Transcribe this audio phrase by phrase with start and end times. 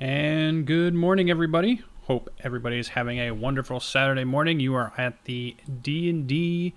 [0.00, 1.82] And good morning, everybody.
[2.04, 4.58] Hope everybody is having a wonderful Saturday morning.
[4.58, 6.74] You are at the D&D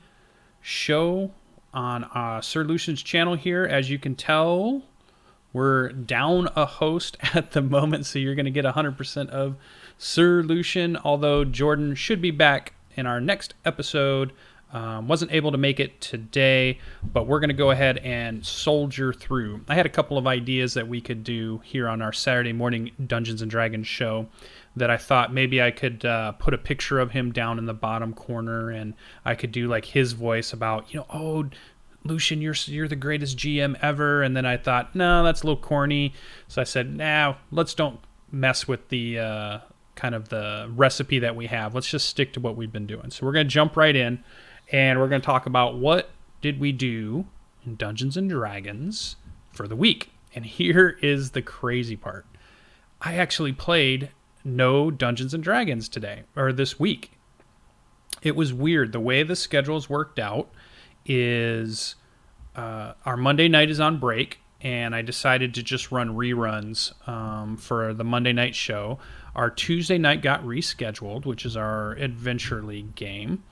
[0.60, 1.32] show
[1.74, 3.64] on uh, Sir Lucian's channel here.
[3.64, 4.82] As you can tell,
[5.54, 9.56] we're down a host at the moment, so you're going to get 100% of
[9.98, 14.34] Sir Lucian, although Jordan should be back in our next episode.
[14.74, 19.14] Um, wasn't able to make it today, but we're going to go ahead and soldier
[19.14, 19.62] through.
[19.68, 22.90] I had a couple of ideas that we could do here on our Saturday morning
[23.06, 24.28] Dungeons and Dragons show
[24.76, 27.74] that I thought maybe I could uh, put a picture of him down in the
[27.76, 31.50] bottom corner and I could do like his voice about, you know, oh,
[32.04, 34.24] Lucian, you're you're the greatest GM ever.
[34.24, 36.14] And then I thought, no, that's a little corny.
[36.48, 38.00] So I said, nah, let's don't
[38.32, 39.60] mess with the uh,
[39.96, 41.76] kind of the recipe that we have.
[41.76, 43.12] Let's just stick to what we've been doing.
[43.12, 44.24] So we're going to jump right in
[44.72, 46.10] and we're going to talk about what
[46.42, 47.26] did we do
[47.66, 49.16] in Dungeons and Dragons
[49.52, 50.12] for the week.
[50.36, 52.26] And here is the crazy part.
[53.02, 54.10] I actually played
[54.44, 57.12] no Dungeons and Dragons today or this week.
[58.22, 58.92] It was weird.
[58.92, 60.50] The way the schedules worked out
[61.06, 61.96] is
[62.56, 67.58] uh, our Monday night is on break, and I decided to just run reruns um,
[67.58, 69.00] for the Monday night show.
[69.36, 73.44] Our Tuesday night got rescheduled, which is our Adventure League game.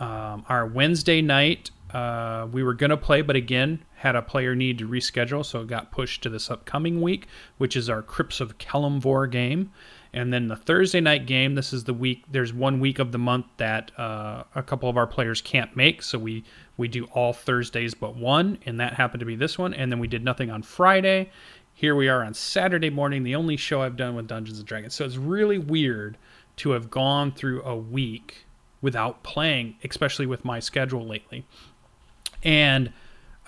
[0.00, 4.54] Um, our Wednesday night, uh, we were going to play, but again, had a player
[4.54, 7.26] need to reschedule, so it got pushed to this upcoming week,
[7.58, 9.70] which is our Crypts of Kelemvor game.
[10.12, 13.18] And then the Thursday night game, this is the week, there's one week of the
[13.18, 16.44] month that uh, a couple of our players can't make, so we,
[16.78, 19.74] we do all Thursdays but one, and that happened to be this one.
[19.74, 21.30] And then we did nothing on Friday.
[21.74, 24.94] Here we are on Saturday morning, the only show I've done with Dungeons and Dragons.
[24.94, 26.16] So it's really weird
[26.56, 28.46] to have gone through a week
[28.82, 31.44] without playing, especially with my schedule lately.
[32.42, 32.92] And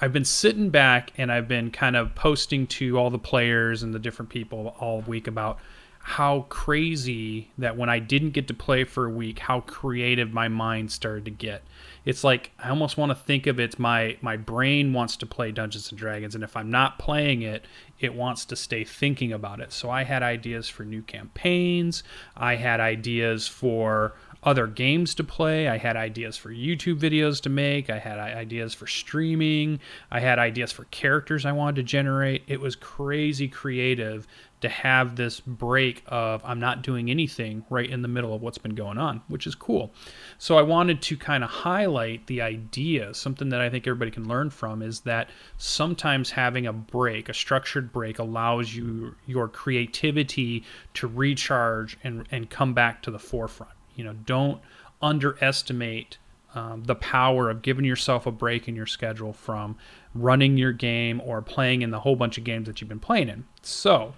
[0.00, 3.94] I've been sitting back and I've been kind of posting to all the players and
[3.94, 5.58] the different people all week about
[6.04, 10.48] how crazy that when I didn't get to play for a week, how creative my
[10.48, 11.62] mind started to get.
[12.04, 15.52] It's like I almost want to think of it my my brain wants to play
[15.52, 17.64] Dungeons and Dragons and if I'm not playing it,
[18.00, 19.72] it wants to stay thinking about it.
[19.72, 22.02] So I had ideas for new campaigns,
[22.36, 25.68] I had ideas for other games to play.
[25.68, 27.90] I had ideas for YouTube videos to make.
[27.90, 29.78] I had ideas for streaming.
[30.10, 32.42] I had ideas for characters I wanted to generate.
[32.48, 34.26] It was crazy creative
[34.62, 38.58] to have this break of I'm not doing anything right in the middle of what's
[38.58, 39.92] been going on, which is cool.
[40.38, 44.28] So I wanted to kind of highlight the idea, something that I think everybody can
[44.28, 50.64] learn from is that sometimes having a break, a structured break allows you your creativity
[50.94, 53.72] to recharge and and come back to the forefront.
[53.96, 54.60] You know, don't
[55.00, 56.18] underestimate
[56.54, 59.76] um, the power of giving yourself a break in your schedule from
[60.14, 63.28] running your game or playing in the whole bunch of games that you've been playing
[63.28, 63.44] in.
[63.62, 64.14] So,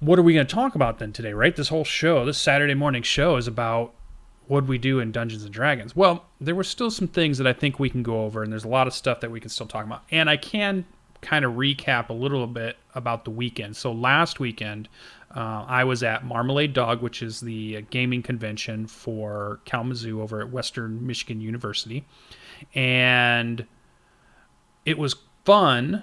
[0.00, 1.54] what are we going to talk about then today, right?
[1.54, 3.92] This whole show, this Saturday morning show is about
[4.48, 5.94] what we do in Dungeons and Dragons.
[5.94, 8.64] Well, there were still some things that I think we can go over, and there's
[8.64, 10.02] a lot of stuff that we can still talk about.
[10.10, 10.86] And I can
[11.20, 13.76] kind of recap a little bit about the weekend.
[13.76, 14.88] So last weekend,
[15.34, 20.50] uh, I was at Marmalade Dog, which is the gaming convention for Kalamazoo over at
[20.50, 22.04] Western Michigan University,
[22.74, 23.66] and
[24.84, 25.14] it was
[25.44, 26.02] fun.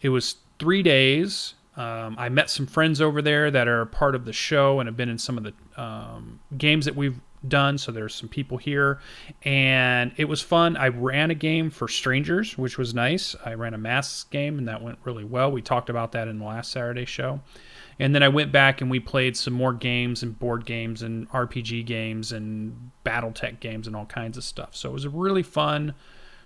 [0.00, 1.54] It was three days.
[1.76, 4.96] Um, I met some friends over there that are part of the show and have
[4.96, 7.78] been in some of the um, games that we've done.
[7.78, 9.00] So there's some people here,
[9.42, 10.76] and it was fun.
[10.76, 13.36] I ran a game for strangers, which was nice.
[13.44, 15.50] I ran a masks game, and that went really well.
[15.50, 17.40] We talked about that in the last Saturday show.
[18.00, 21.28] And then I went back and we played some more games and board games and
[21.30, 24.76] RPG games and Battletech games and all kinds of stuff.
[24.76, 25.94] So it was a really fun,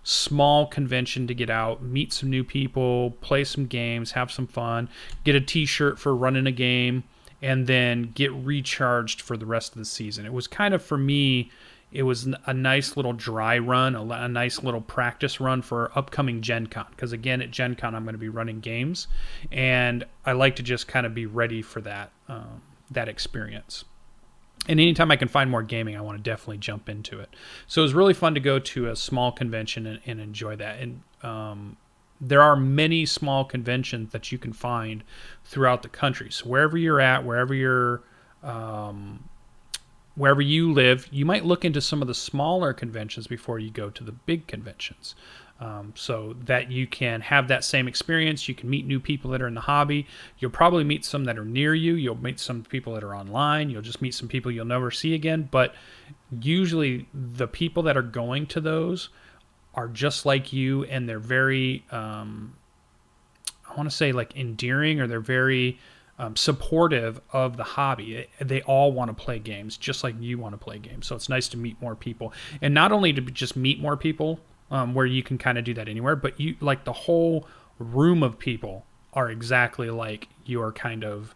[0.02, 4.88] small convention to get out, meet some new people, play some games, have some fun,
[5.24, 7.04] get a t shirt for running a game
[7.42, 10.24] and then get recharged for the rest of the season.
[10.24, 11.50] It was kind of for me,
[11.90, 16.40] it was a nice little dry run, a, a nice little practice run for upcoming
[16.40, 16.86] Gen Con.
[16.90, 19.08] Because again, at Gen Con, I'm going to be running games,
[19.50, 23.84] and I like to just kind of be ready for that um, that experience.
[24.68, 27.34] And anytime I can find more gaming, I want to definitely jump into it.
[27.66, 30.78] So it was really fun to go to a small convention and, and enjoy that.
[30.78, 31.76] And um,
[32.22, 35.02] there are many small conventions that you can find
[35.44, 36.30] throughout the country.
[36.30, 38.04] So wherever you're at, wherever you're,
[38.44, 39.28] um,
[40.14, 43.90] wherever you live, you might look into some of the smaller conventions before you go
[43.90, 45.16] to the big conventions.
[45.60, 48.48] Um, so that you can have that same experience.
[48.48, 50.08] You can meet new people that are in the hobby.
[50.38, 51.94] You'll probably meet some that are near you.
[51.94, 53.70] You'll meet some people that are online.
[53.70, 55.48] You'll just meet some people you'll never see again.
[55.52, 55.76] But
[56.40, 59.10] usually, the people that are going to those
[59.74, 62.54] are just like you and they're very um,
[63.68, 65.78] i want to say like endearing or they're very
[66.18, 68.28] um, supportive of the hobby.
[68.38, 71.06] They all want to play games, just like you want to play games.
[71.06, 74.38] So it's nice to meet more people, and not only to just meet more people,
[74.70, 77.46] um, where you can kind of do that anywhere, but you like the whole
[77.78, 81.34] room of people are exactly like your kind of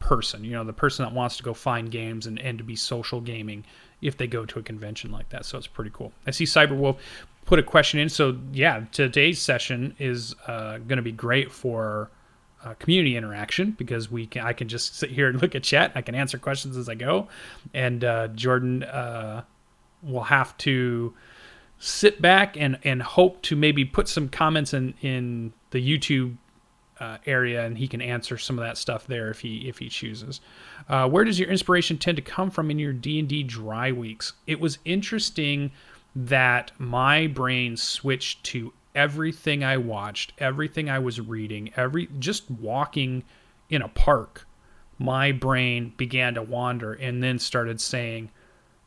[0.00, 0.44] person.
[0.44, 3.20] You know, the person that wants to go find games and, and to be social
[3.20, 3.64] gaming
[4.04, 5.44] if they go to a convention like that.
[5.46, 6.12] So it's pretty cool.
[6.26, 6.98] I see Cyberwolf
[7.46, 8.08] put a question in.
[8.08, 12.10] So yeah, today's session is uh, going to be great for
[12.62, 15.92] uh, community interaction because we can I can just sit here and look at chat.
[15.94, 17.28] I can answer questions as I go,
[17.72, 19.44] and uh, Jordan uh,
[20.02, 21.14] will have to
[21.78, 26.36] sit back and and hope to maybe put some comments in in the YouTube
[27.00, 29.88] uh, area, and he can answer some of that stuff there if he if he
[29.88, 30.40] chooses.
[30.88, 33.92] Uh, where does your inspiration tend to come from in your D and D dry
[33.92, 34.34] weeks?
[34.46, 35.72] It was interesting
[36.14, 43.24] that my brain switched to everything I watched, everything I was reading, every just walking
[43.68, 44.46] in a park.
[44.98, 48.30] My brain began to wander and then started saying,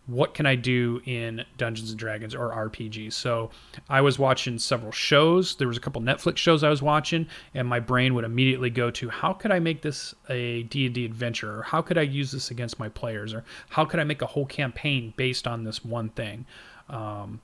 [0.08, 3.14] what can I do in Dungeons and Dragons or RPGs?
[3.14, 3.52] So
[3.90, 5.56] I was watching several shows.
[5.56, 8.90] There was a couple Netflix shows I was watching, and my brain would immediately go
[8.92, 12.52] to how could I make this a D&D adventure, or how could I use this
[12.52, 16.10] against my players, or how could I make a whole campaign based on this one
[16.10, 16.46] thing.
[16.90, 17.42] Um,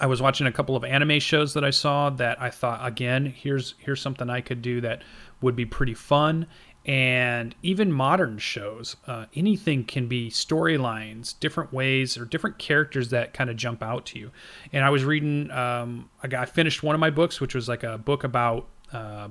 [0.00, 3.26] I was watching a couple of anime shows that I saw that I thought again
[3.26, 5.02] here's here's something I could do that
[5.42, 6.46] would be pretty fun
[6.84, 13.32] and even modern shows uh, anything can be storylines different ways or different characters that
[13.32, 14.30] kind of jump out to you.
[14.72, 17.68] And i was reading um, I, got, I finished one of my books which was
[17.68, 19.28] like a book about uh,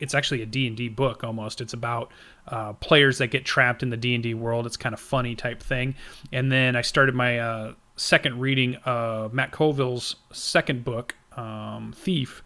[0.00, 1.60] it's actually a d&d book almost.
[1.60, 2.12] It's about
[2.48, 4.66] uh, players that get trapped in the d&d world.
[4.66, 5.94] It's kind of funny type thing.
[6.32, 12.42] And then i started my uh, second reading of matt colville's second book um, thief.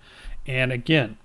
[0.47, 1.19] And again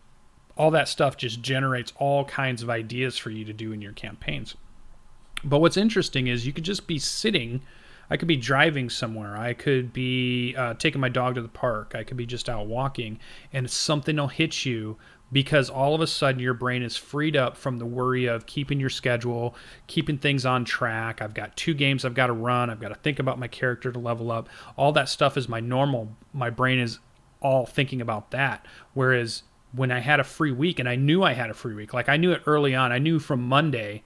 [0.57, 3.91] all that stuff just generates all kinds of ideas for you to do in your
[3.91, 4.55] campaigns.
[5.43, 7.61] But what's interesting is you could just be sitting.
[8.09, 9.35] I could be driving somewhere.
[9.35, 11.93] I could be uh, taking my dog to the park.
[11.95, 13.19] I could be just out walking,
[13.51, 14.97] and something will hit you
[15.31, 18.79] because all of a sudden your brain is freed up from the worry of keeping
[18.79, 19.55] your schedule,
[19.87, 21.21] keeping things on track.
[21.21, 22.69] I've got two games I've got to run.
[22.69, 24.47] I've got to think about my character to level up.
[24.77, 26.15] All that stuff is my normal.
[26.31, 26.99] My brain is
[27.41, 28.65] all thinking about that.
[28.93, 29.43] Whereas
[29.75, 31.93] when I had a free week and I knew I had a free week.
[31.93, 32.91] Like I knew it early on.
[32.91, 34.03] I knew from Monday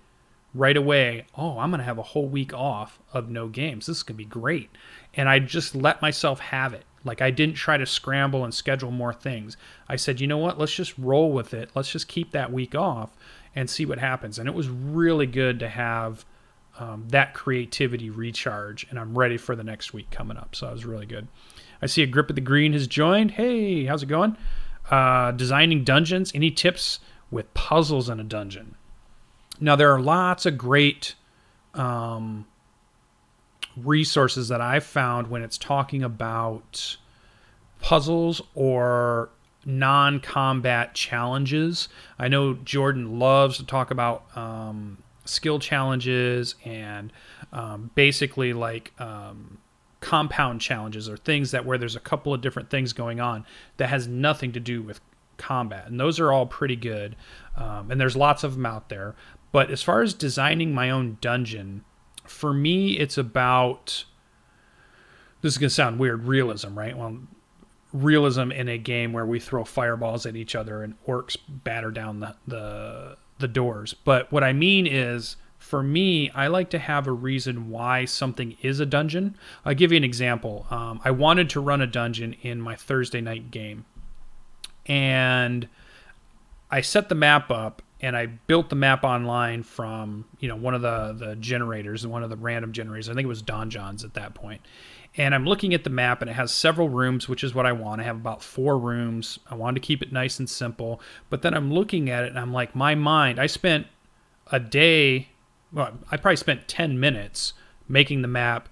[0.54, 3.86] right away, oh, I'm going to have a whole week off of no games.
[3.86, 4.70] This is going to be great.
[5.14, 6.86] And I just let myself have it.
[7.04, 9.58] Like I didn't try to scramble and schedule more things.
[9.88, 10.58] I said, you know what?
[10.58, 11.70] Let's just roll with it.
[11.76, 13.16] Let's just keep that week off
[13.56, 14.40] and see what happens.
[14.40, 16.26] And it was really good to have
[16.78, 18.88] um, that creativity recharge.
[18.90, 20.56] And I'm ready for the next week coming up.
[20.56, 21.28] So it was really good.
[21.82, 23.32] I see a grip of the green has joined.
[23.32, 24.36] Hey, how's it going?
[24.90, 27.00] Uh, designing dungeons, any tips
[27.32, 28.76] with puzzles in a dungeon?
[29.60, 31.16] Now, there are lots of great
[31.74, 32.46] um,
[33.76, 36.98] resources that I've found when it's talking about
[37.82, 39.30] puzzles or
[39.66, 41.90] non combat challenges.
[42.18, 47.12] I know Jordan loves to talk about um, skill challenges and
[47.52, 49.58] um, basically like um,
[50.02, 53.46] compound challenges or things that where there's a couple of different things going on
[53.78, 55.02] that has nothing to do with
[55.38, 55.88] combat.
[55.88, 57.16] And those are all pretty good.
[57.56, 59.16] Um, and there's lots of them out there.
[59.52, 61.84] But as far as designing my own dungeon
[62.30, 64.06] for me it's about
[65.42, 66.96] this is going to sound weird realism right?
[66.96, 67.18] Well
[67.92, 72.20] realism in a game where we throw fireballs at each other and orcs batter down
[72.20, 73.94] the the, the doors.
[73.94, 75.38] But what i mean is
[75.70, 79.38] for me, I like to have a reason why something is a dungeon.
[79.64, 80.66] I'll give you an example.
[80.72, 83.86] Um, I wanted to run a dungeon in my Thursday night game,
[84.88, 85.70] and
[86.72, 90.74] I set the map up and I built the map online from you know one
[90.74, 93.08] of the the generators, one of the random generators.
[93.08, 94.62] I think it was donjon's at that point.
[95.18, 97.74] And I'm looking at the map, and it has several rooms, which is what I
[97.74, 98.02] want.
[98.02, 99.38] I have about four rooms.
[99.52, 101.00] I wanted to keep it nice and simple.
[101.30, 103.40] But then I'm looking at it, and I'm like, my mind.
[103.40, 103.86] I spent
[104.52, 105.29] a day
[105.72, 107.54] well, I probably spent 10 minutes
[107.88, 108.70] making the map,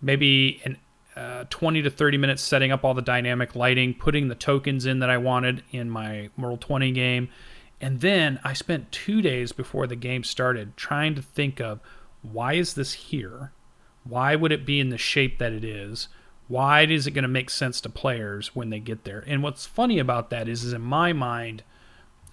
[0.00, 0.78] maybe an
[1.16, 5.00] uh, 20 to 30 minutes setting up all the dynamic lighting, putting the tokens in
[5.00, 7.28] that I wanted in my Roll20 game.
[7.80, 11.80] And then I spent two days before the game started trying to think of
[12.22, 13.52] why is this here?
[14.04, 16.08] Why would it be in the shape that it is?
[16.46, 19.22] Why is it going to make sense to players when they get there?
[19.26, 21.62] And what's funny about that is, is in my mind,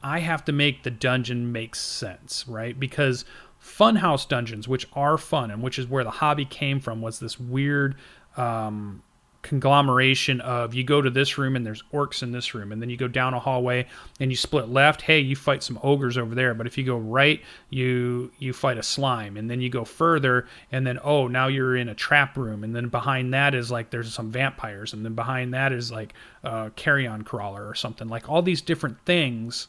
[0.02, 2.80] I have to make the dungeon make sense, right?
[2.80, 3.26] Because
[3.65, 7.39] funhouse dungeons, which are fun and which is where the hobby came from, was this
[7.39, 7.95] weird
[8.38, 9.01] um,
[9.41, 12.89] conglomeration of you go to this room and there's orcs in this room and then
[12.89, 13.86] you go down a hallway
[14.19, 15.03] and you split left.
[15.03, 18.79] Hey you fight some ogres over there but if you go right you you fight
[18.79, 22.36] a slime and then you go further and then oh now you're in a trap
[22.36, 25.91] room and then behind that is like there's some vampires and then behind that is
[25.91, 29.67] like a carrion crawler or something like all these different things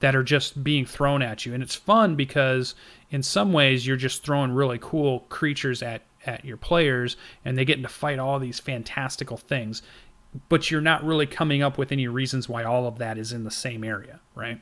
[0.00, 1.54] that are just being thrown at you.
[1.54, 2.74] And it's fun because
[3.10, 7.64] in some ways you're just throwing really cool creatures at at your players and they
[7.64, 9.82] get to fight all these fantastical things
[10.48, 13.44] but you're not really coming up with any reasons why all of that is in
[13.44, 14.60] the same area right?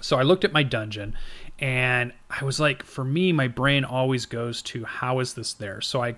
[0.00, 1.16] So i looked at my dungeon
[1.58, 5.80] and i was like for me my brain always goes to how is this there?
[5.80, 6.14] So i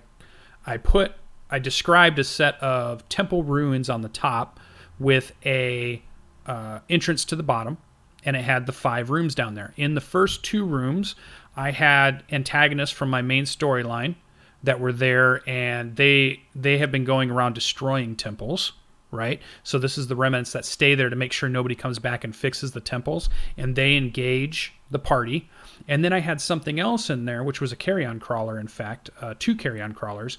[0.65, 1.13] i put
[1.49, 4.59] i described a set of temple ruins on the top
[4.99, 6.03] with a
[6.45, 7.77] uh, entrance to the bottom
[8.23, 9.73] and it had the five rooms down there.
[9.77, 11.15] In the first two rooms
[11.55, 14.15] i had antagonists from my main storyline
[14.63, 18.73] that were there and they they have been going around destroying temples
[19.11, 19.41] right?
[19.63, 22.33] So this is the remnants that stay there to make sure nobody comes back and
[22.33, 25.49] fixes the temples and they engage the party.
[25.87, 29.09] And then i had something else in there which was a carrion crawler in fact
[29.19, 30.37] uh, two carrion crawlers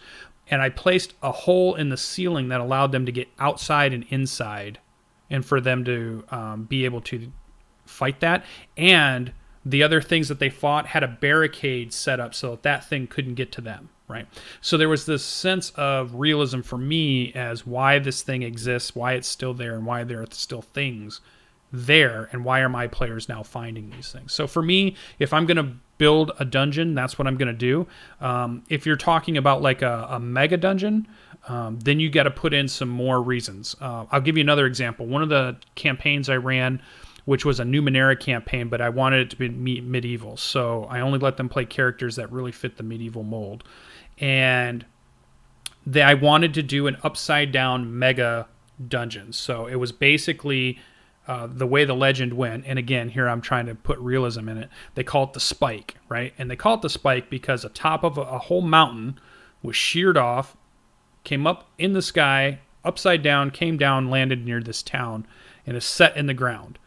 [0.49, 4.05] and i placed a hole in the ceiling that allowed them to get outside and
[4.09, 4.79] inside
[5.31, 7.33] and for them to um, be able to
[7.85, 8.45] fight that
[8.77, 9.33] and
[9.65, 13.07] the other things that they fought had a barricade set up so that that thing
[13.07, 14.27] couldn't get to them right?
[14.61, 19.15] So there was this sense of realism for me as why this thing exists, why
[19.15, 21.21] it's still there, and why there are still things
[21.73, 24.33] there, and why are my players now finding these things.
[24.33, 27.55] So for me, if I'm going to build a dungeon, that's what I'm going to
[27.55, 27.87] do.
[28.21, 31.09] Um, if you're talking about like a, a mega dungeon,
[31.49, 33.75] um, then you got to put in some more reasons.
[33.81, 35.07] Uh, I'll give you another example.
[35.07, 36.83] One of the campaigns I ran
[37.25, 39.49] which was a Numenera campaign, but I wanted it to be
[39.81, 40.37] medieval.
[40.37, 43.65] So I only let them play characters that really fit the medieval mold
[44.19, 44.85] and
[45.87, 48.49] they, I wanted to do an upside down mega
[48.89, 49.33] dungeon.
[49.33, 50.79] So it was basically
[51.27, 52.65] uh, the way the legend went.
[52.67, 54.69] And again, here I'm trying to put realism in it.
[54.95, 56.35] They call it the spike, right?
[56.39, 59.19] And they call it the spike because the top of a, a whole mountain
[59.63, 60.57] was sheared off,
[61.25, 65.27] came up in the sky, upside down, came down, landed near this town,
[65.67, 66.79] and is set in the ground.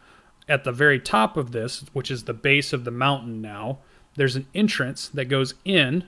[0.48, 3.80] At the very top of this, which is the base of the mountain now,
[4.16, 6.08] there's an entrance that goes in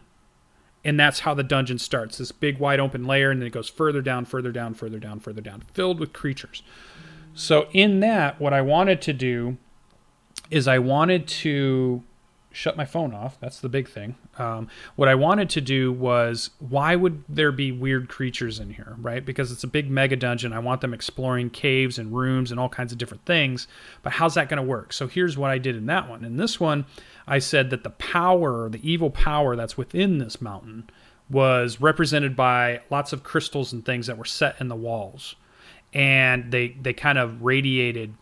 [0.88, 2.18] and that's how the dungeon starts.
[2.18, 5.20] This big wide open layer and then it goes further down further down further down
[5.20, 6.64] further down filled with creatures.
[7.34, 9.58] So in that what i wanted to do
[10.50, 12.04] is i wanted to
[12.58, 13.40] shut my phone off.
[13.40, 14.16] That's the big thing.
[14.40, 18.96] Um, what i wanted to do was why would there be weird creatures in here
[18.98, 19.24] right?
[19.24, 20.54] Because it's a big mega dungeon.
[20.54, 23.68] I want them exploring caves and rooms and all kinds of different things.
[24.02, 24.92] But how's that going to work?
[24.92, 26.26] So here's what i did in that one.
[26.26, 26.86] In this one
[27.28, 30.90] I said that the power, the evil power that's within this mountain,
[31.30, 35.36] was represented by lots of crystals and things that were set in the walls.
[35.94, 38.16] And they, they kind of radiated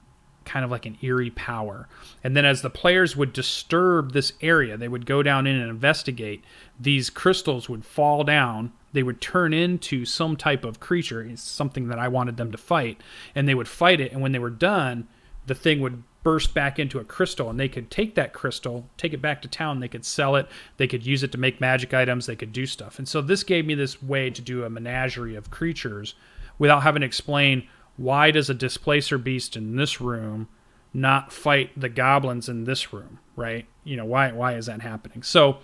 [0.45, 1.87] kind of like an eerie power.
[2.23, 5.69] And then as the players would disturb this area, they would go down in and
[5.69, 6.43] investigate,
[6.79, 8.71] these crystals would fall down.
[8.93, 12.57] They would turn into some type of creature, it's something that I wanted them to
[12.57, 13.01] fight,
[13.33, 14.13] and they would fight it.
[14.13, 15.07] And when they were done,
[15.45, 19.13] the thing would burst back into a crystal and they could take that crystal take
[19.13, 20.47] it back to town they could sell it
[20.77, 23.43] they could use it to make magic items they could do stuff and so this
[23.43, 26.15] gave me this way to do a menagerie of creatures
[26.57, 30.47] without having to explain why does a displacer beast in this room
[30.93, 33.65] not fight the goblins in this room right?
[33.83, 35.23] You know why why is that happening?
[35.23, 35.57] So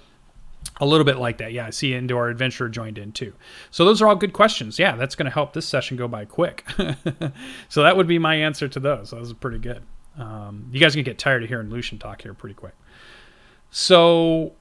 [0.79, 1.53] a little bit like that.
[1.53, 3.33] Yeah i see indoor adventurer joined in too.
[3.71, 4.77] So those are all good questions.
[4.77, 6.65] Yeah that's going to help this session go by quick.
[7.69, 9.11] So that would be my answer to those.
[9.11, 9.83] That was pretty good.
[10.17, 12.73] Um, you guys can get tired of hearing Lucian talk here pretty quick.
[13.69, 14.53] So,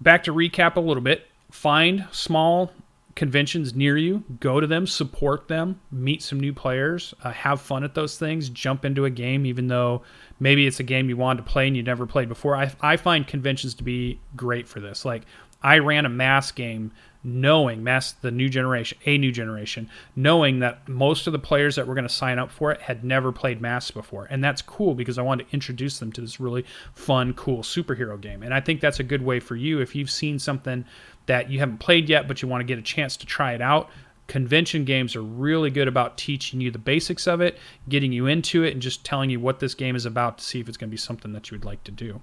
[0.00, 1.26] back to recap a little bit.
[1.50, 2.72] Find small
[3.14, 7.84] conventions near you, go to them, support them, meet some new players, uh, have fun
[7.84, 10.02] at those things, jump into a game, even though
[10.40, 12.56] maybe it's a game you wanted to play and you never played before.
[12.56, 15.04] I, I find conventions to be great for this.
[15.04, 15.22] Like,
[15.62, 16.92] I ran a Masks game
[17.24, 21.86] knowing Masks the new generation a new generation knowing that most of the players that
[21.86, 24.26] were going to sign up for it had never played Masks before.
[24.30, 26.64] And that's cool because i wanted to introduce them to this really
[26.94, 28.42] fun cool superhero game.
[28.42, 29.80] And i think that's a good way for you.
[29.80, 30.84] If you've seen something
[31.26, 33.62] that you haven't played yet but you want to get a chance to try it
[33.62, 33.88] out
[34.26, 38.62] convention games are really good about teaching you the basics of it getting you into
[38.62, 40.88] it and just telling you what this game is about to see if it's going
[40.88, 42.20] to be something that you would like to do.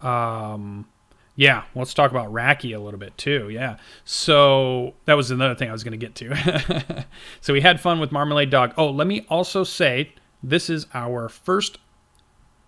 [0.00, 0.86] Um
[1.38, 3.48] yeah, let's talk about Racky a little bit too.
[3.48, 3.76] Yeah.
[4.04, 7.06] So that was another thing I was going to get to.
[7.40, 8.74] so we had fun with Marmalade Dog.
[8.76, 11.78] Oh, let me also say this is our first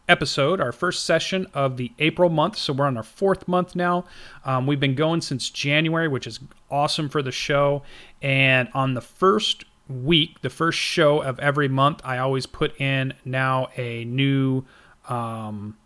[0.09, 2.59] episode, our first session of the April month.
[2.59, 4.05] So we're on our fourth month now.
[4.45, 6.39] Um, we've been going since January, which is
[6.71, 7.83] awesome for the show.
[8.23, 13.15] And on the first week, the first show of every month, I always put in
[13.25, 14.65] now a new
[15.09, 15.77] um,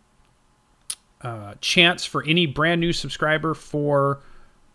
[1.25, 4.21] uh, chance for any brand new subscriber for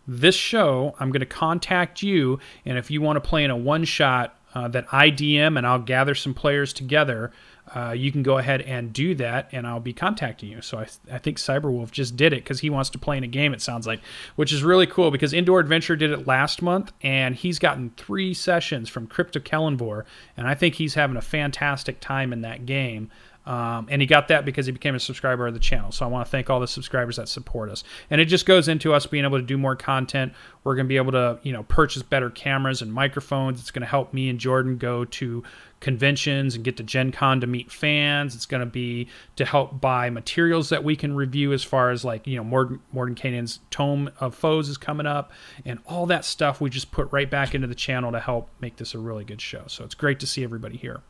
[0.07, 0.95] this show.
[0.99, 4.35] I'm going to contact you, and if you want to play in a one shot
[4.55, 7.31] uh, that I DM and I'll gather some players together,
[7.75, 10.61] uh, you can go ahead and do that, and I'll be contacting you.
[10.61, 13.23] So I, th- I think Cyberwolf just did it because he wants to play in
[13.23, 13.53] a game.
[13.53, 14.01] It sounds like,
[14.35, 18.33] which is really cool because Indoor Adventure did it last month, and he's gotten three
[18.33, 23.11] sessions from Crypto Kelemvor, and I think he's having a fantastic time in that game.
[23.49, 25.91] Um, and he got that because he became a subscriber of the channel.
[25.91, 27.83] So I want to thank all the subscribers that support us.
[28.11, 30.33] And it just goes into us being able to do more content.
[30.63, 33.59] We're going to be able to, you know, purchase better cameras and microphones.
[33.59, 35.41] It's going to help me and Jordan go to
[35.79, 38.35] conventions and get to Gen Con to meet fans.
[38.35, 42.05] It's going to be to help buy materials that we can review as far as
[42.05, 45.31] like, you know, Morgan, Mordenkainen's Tome of Foes is coming up
[45.65, 48.75] and all that stuff we just put right back into the channel to help make
[48.75, 49.63] this a really good show.
[49.65, 51.01] So it's great to see everybody here.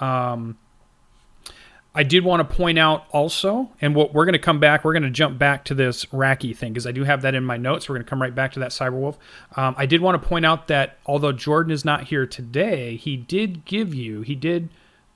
[0.00, 0.56] Um,
[1.98, 4.92] I did want to point out also, and what we're going to come back, we're
[4.92, 7.56] going to jump back to this Racky thing because I do have that in my
[7.56, 7.88] notes.
[7.88, 9.16] We're going to come right back to that Cyberwolf.
[9.56, 13.16] Um, I did want to point out that although Jordan is not here today, he
[13.16, 14.68] did give you, he did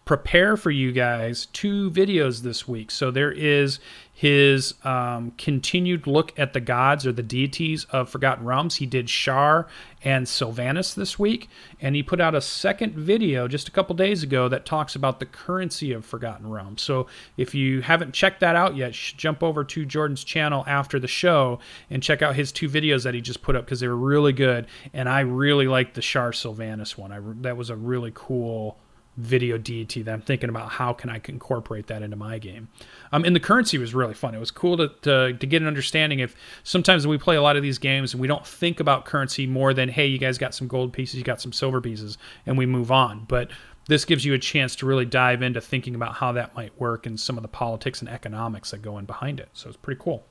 [0.04, 2.90] prepare for you guys two videos this week.
[2.90, 3.78] So there is
[4.12, 8.76] his um, continued look at the gods or the deities of Forgotten Realms.
[8.76, 9.66] He did Shar
[10.04, 11.48] and Silvanus this week,
[11.80, 15.18] and he put out a second video just a couple days ago that talks about
[15.18, 16.82] the currency of Forgotten Realms.
[16.82, 17.06] So
[17.36, 21.58] if you haven't checked that out yet, jump over to Jordan's channel after the show
[21.90, 24.32] and check out his two videos that he just put up because they were really
[24.32, 24.66] good.
[24.92, 27.12] And I really liked the Shar Silvanus one.
[27.12, 28.78] I, that was a really cool
[29.16, 32.68] video deity that I'm thinking about how can I incorporate that into my game.
[33.12, 34.34] Um, and the currency was really fun.
[34.34, 37.56] It was cool to, to, to get an understanding if sometimes we play a lot
[37.56, 40.54] of these games and we don't think about currency more than, hey, you guys got
[40.54, 43.26] some gold pieces, you got some silver pieces, and we move on.
[43.28, 43.50] But
[43.86, 47.04] this gives you a chance to really dive into thinking about how that might work
[47.04, 49.50] and some of the politics and economics that go in behind it.
[49.52, 50.24] So it's pretty cool.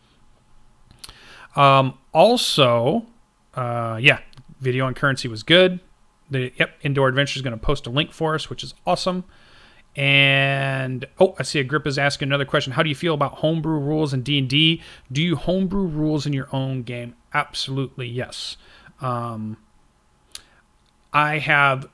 [1.55, 3.05] Um, also,
[3.53, 4.19] uh, yeah,
[4.59, 5.81] video on currency was good
[6.31, 9.23] the yep indoor adventure is going to post a link for us which is awesome.
[9.95, 12.73] And oh i see agrippa's asking another question.
[12.73, 16.47] How do you feel about homebrew rules in d&d do you homebrew rules in your
[16.53, 17.15] own game?
[17.33, 18.57] Absolutely yes.
[19.01, 19.57] Um,
[21.13, 21.87] i have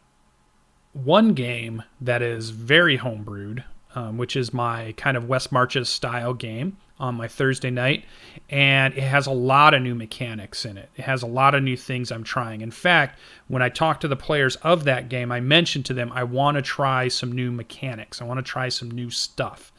[0.94, 3.64] one game that is very homebrewed
[3.96, 8.06] um, which is my kind of west marches style game on my Thursday night,
[8.50, 10.90] and it has a lot of new mechanics in it.
[10.96, 12.62] It has a lot of new things I'm trying.
[12.62, 16.12] In fact, when I talked to the players of that game, I mentioned to them
[16.14, 18.22] I want to try some new mechanics.
[18.22, 19.72] I want to try some new stuff,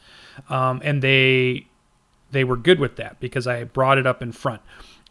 [0.49, 1.67] um, and they
[2.31, 4.61] they were good with that because I brought it up in front.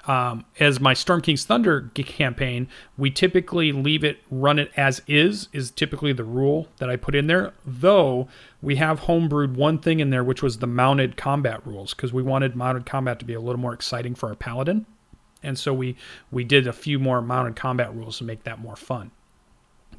[0.09, 2.67] Um, as my Storm King's Thunder campaign,
[2.97, 7.15] we typically leave it, run it as is, is typically the rule that I put
[7.15, 7.53] in there.
[7.67, 8.27] Though
[8.63, 12.23] we have homebrewed one thing in there, which was the mounted combat rules, because we
[12.23, 14.87] wanted mounted combat to be a little more exciting for our paladin.
[15.43, 15.95] And so we
[16.33, 19.11] we did a few more mounted combat rules to make that more fun.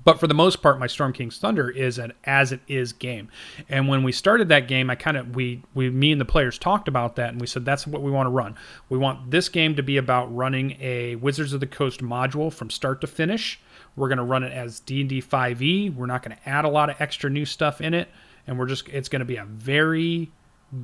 [0.03, 3.29] But for the most part, my Storm King's Thunder is an as it is game.
[3.67, 6.57] And when we started that game, I kind of we we me and the players
[6.57, 8.55] talked about that, and we said that's what we want to run.
[8.89, 12.69] We want this game to be about running a Wizards of the Coast module from
[12.69, 13.59] start to finish.
[13.95, 15.93] We're going to run it as D&D 5e.
[15.93, 18.09] We're not going to add a lot of extra new stuff in it,
[18.47, 20.31] and we're just it's going to be a very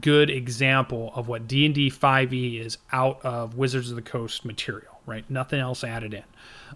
[0.02, 5.30] good example of what D&D 5e is out of Wizards of the Coast material, right?
[5.30, 6.24] Nothing else added in.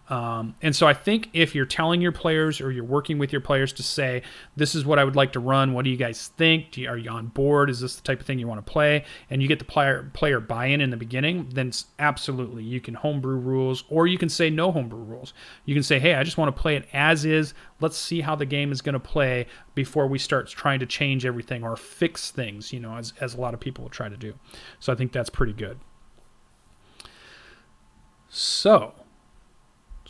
[0.09, 3.41] Um, and so I think if you're telling your players or you're working with your
[3.41, 4.23] players to say,
[4.55, 6.77] this is what I would like to run, what do you guys think?
[6.77, 7.69] You, are you on board?
[7.69, 9.05] Is this the type of thing you want to play?
[9.29, 13.37] And you get the player player buy-in in the beginning, then absolutely you can homebrew
[13.37, 15.33] rules or you can say no homebrew rules.
[15.65, 17.53] You can say, hey, I just want to play it as is.
[17.79, 21.25] Let's see how the game is going to play before we start trying to change
[21.25, 24.17] everything or fix things, you know, as, as a lot of people will try to
[24.17, 24.33] do.
[24.79, 25.79] So I think that's pretty good.
[28.29, 28.93] So,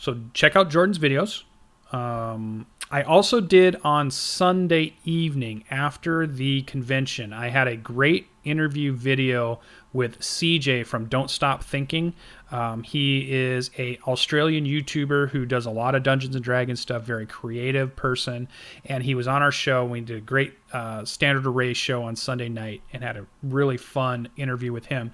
[0.00, 1.44] so check out Jordan's videos.
[1.92, 7.34] Um, I also did on Sunday evening after the convention.
[7.34, 9.60] I had a great interview video
[9.92, 12.14] with CJ from Don't Stop Thinking.
[12.50, 17.02] Um, he is a Australian YouTuber who does a lot of Dungeons and Dragons stuff.
[17.02, 18.48] Very creative person,
[18.86, 19.84] and he was on our show.
[19.84, 23.76] We did a great uh, standard array show on Sunday night and had a really
[23.76, 25.12] fun interview with him.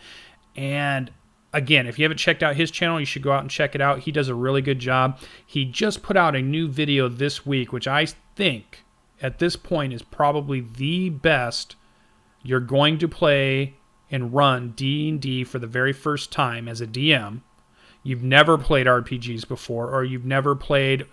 [0.54, 1.10] And
[1.56, 3.80] again, if you haven't checked out his channel, you should go out and check it
[3.80, 4.00] out.
[4.00, 5.18] He does a really good job.
[5.44, 8.84] He just put out a new video this week, which I think
[9.22, 11.76] at this point is probably the best
[12.42, 13.74] you're going to play
[14.10, 17.40] and run D&D for the very first time as a DM,
[18.02, 21.06] you've never played RPGs before or you've never played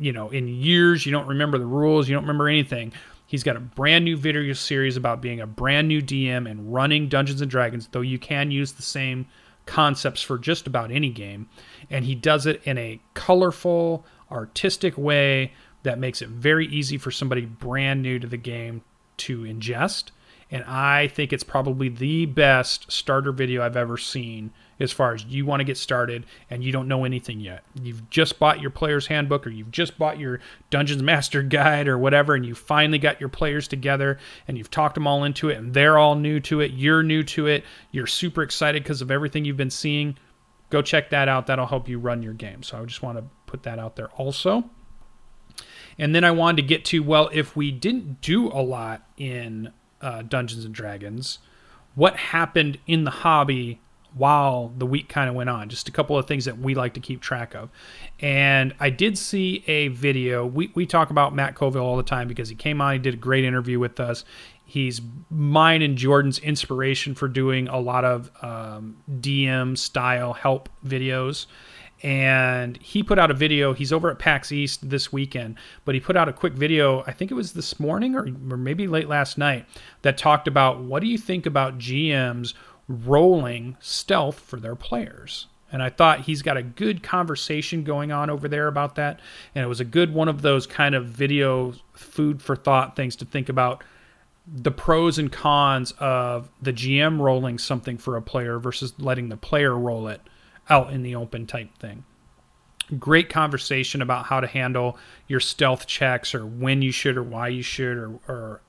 [0.00, 2.92] you know, in years, you don't remember the rules, you don't remember anything.
[3.30, 7.08] He's got a brand new video series about being a brand new DM and running
[7.08, 9.28] Dungeons and Dragons, though you can use the same
[9.66, 11.48] concepts for just about any game.
[11.88, 15.52] And he does it in a colorful, artistic way
[15.84, 18.82] that makes it very easy for somebody brand new to the game
[19.18, 20.10] to ingest.
[20.50, 25.24] And I think it's probably the best starter video I've ever seen as far as
[25.26, 27.62] you want to get started and you don't know anything yet.
[27.80, 31.98] You've just bought your player's handbook or you've just bought your Dungeons Master guide or
[31.98, 35.58] whatever, and you finally got your players together and you've talked them all into it,
[35.58, 36.72] and they're all new to it.
[36.72, 37.64] You're new to it.
[37.92, 40.16] You're super excited because of everything you've been seeing.
[40.70, 41.46] Go check that out.
[41.46, 42.62] That'll help you run your game.
[42.62, 44.64] So I just want to put that out there also.
[45.98, 49.72] And then I wanted to get to well, if we didn't do a lot in
[50.00, 51.38] uh, Dungeons and Dragons,
[51.94, 53.80] what happened in the hobby
[54.14, 55.68] while the week kind of went on.
[55.68, 57.70] Just a couple of things that we like to keep track of.
[58.18, 60.44] And I did see a video.
[60.46, 63.14] We, we talk about Matt Colville all the time because he came on, he did
[63.14, 64.24] a great interview with us.
[64.64, 71.46] He's mine and Jordan's inspiration for doing a lot of um, DM style help videos.
[72.02, 73.74] And he put out a video.
[73.74, 77.02] He's over at PAX East this weekend, but he put out a quick video.
[77.06, 79.66] I think it was this morning or, or maybe late last night
[80.02, 82.54] that talked about what do you think about GMs
[82.88, 85.46] rolling stealth for their players.
[85.72, 89.20] And I thought he's got a good conversation going on over there about that.
[89.54, 93.14] And it was a good one of those kind of video food for thought things
[93.16, 93.84] to think about
[94.52, 99.36] the pros and cons of the GM rolling something for a player versus letting the
[99.36, 100.20] player roll it
[100.70, 102.04] out in the open type thing.
[102.98, 107.48] Great conversation about how to handle your stealth checks or when you should or why
[107.48, 108.60] you should or, or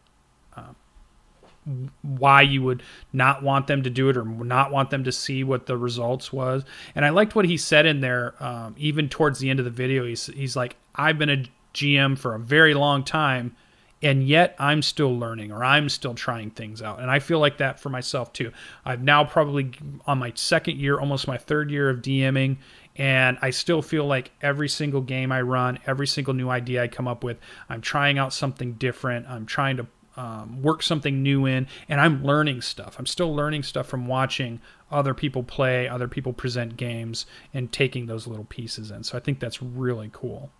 [2.02, 2.82] why you would
[3.14, 6.34] not want them to do it or not want them to see what the results
[6.34, 6.64] was.
[6.96, 9.72] And I liked what he said in there, um, even towards the end of the
[9.72, 10.06] video.
[10.06, 13.56] He's, he's like, I've been a GM for a very long time,
[14.02, 17.00] and yet I'm still learning or I'm still trying things out.
[17.00, 18.52] And I feel like that for myself too.
[18.84, 19.72] I've now probably
[20.06, 22.58] on my second year, almost my third year of DMing.
[22.96, 26.88] And I still feel like every single game I run, every single new idea I
[26.88, 27.38] come up with,
[27.70, 29.28] I'm trying out something different.
[29.28, 29.88] I'm trying to
[30.18, 32.98] um, work something new in, and I'm learning stuff.
[33.00, 34.60] I'm still learning stuff from watching
[34.92, 39.04] other people play, other people present games, and taking those little pieces in.
[39.04, 40.52] So I think that's really cool.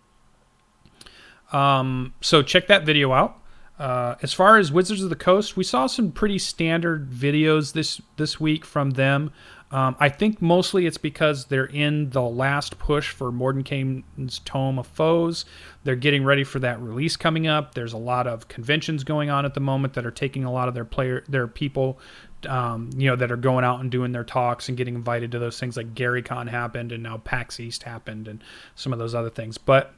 [1.52, 3.38] Um, so check that video out.
[3.78, 8.00] Uh, as far as Wizards of the Coast, we saw some pretty standard videos this
[8.16, 9.32] this week from them.
[9.72, 14.86] Um, I think mostly it's because they're in the last push for Mordenkainen's Tome of
[14.86, 15.46] Foes.
[15.84, 17.74] They're getting ready for that release coming up.
[17.74, 20.68] There's a lot of conventions going on at the moment that are taking a lot
[20.68, 21.98] of their player, their people,
[22.46, 25.38] um, you know, that are going out and doing their talks and getting invited to
[25.38, 25.78] those things.
[25.78, 29.56] Like GaryCon happened, and now PAX East happened, and some of those other things.
[29.56, 29.94] But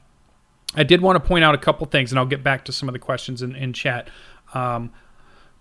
[0.75, 2.89] I did want to point out a couple things, and I'll get back to some
[2.89, 4.09] of the questions in, in chat.
[4.53, 4.91] Um,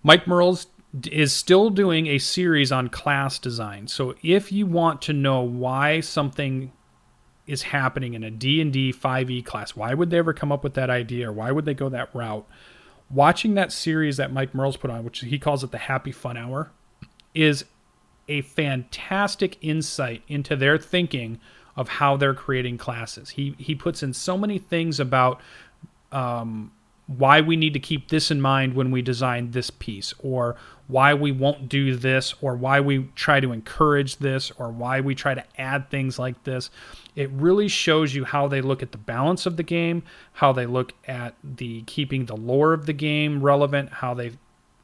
[0.03, 0.67] Mike Mearls
[1.11, 3.89] is still doing a series on class design.
[3.89, 6.73] So if you want to know why something
[7.47, 10.91] is happening in a D&D 5e class, why would they ever come up with that
[10.91, 12.47] idea or why would they go that route?
[13.11, 16.37] Watching that series that Mike Mearls put on, which he calls it the Happy Fun
[16.37, 16.71] Hour,
[17.35, 17.65] is
[18.29, 21.41] a fantastic insight into their thinking
[21.77, 23.31] of how they're creating classes.
[23.31, 25.41] He he puts in so many things about
[26.13, 26.71] um,
[27.07, 30.57] why we need to keep this in mind when we design this piece, or
[30.87, 35.15] why we won't do this, or why we try to encourage this, or why we
[35.15, 36.71] try to add things like this.
[37.15, 40.67] It really shows you how they look at the balance of the game, how they
[40.67, 44.33] look at the keeping the lore of the game relevant, how they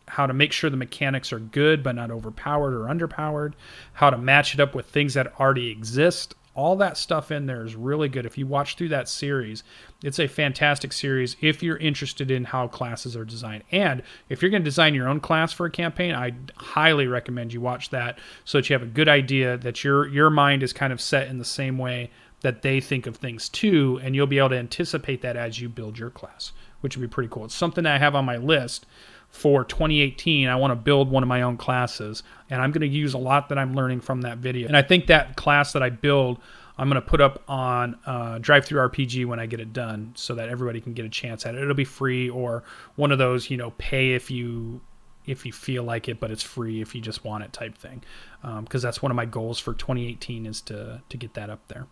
[0.09, 3.53] how to make sure the mechanics are good but not overpowered or underpowered,
[3.92, 7.65] how to match it up with things that already exist all that stuff in there
[7.65, 8.27] is really good.
[8.27, 9.63] If you watch through that series,
[10.03, 13.63] it's a fantastic series if you're interested in how classes are designed.
[13.71, 17.53] And if you're going to design your own class for a campaign, I highly recommend
[17.53, 20.73] you watch that so that you have a good idea that your your mind is
[20.73, 22.11] kind of set in the same way
[22.41, 25.69] that they think of things too, and you'll be able to anticipate that as you
[25.69, 27.45] build your class, which would be pretty cool.
[27.45, 28.87] It's something I have on my list
[29.31, 32.88] for 2018, I want to build one of my own classes, and I'm going to
[32.88, 34.66] use a lot that I'm learning from that video.
[34.66, 36.40] And I think that class that I build,
[36.77, 40.49] I'm going to put up on uh, RPG when I get it done, so that
[40.49, 41.62] everybody can get a chance at it.
[41.62, 42.64] It'll be free, or
[42.97, 44.81] one of those, you know, pay if you
[45.27, 48.03] if you feel like it, but it's free if you just want it type thing.
[48.43, 51.69] Because um, that's one of my goals for 2018 is to to get that up
[51.69, 51.87] there.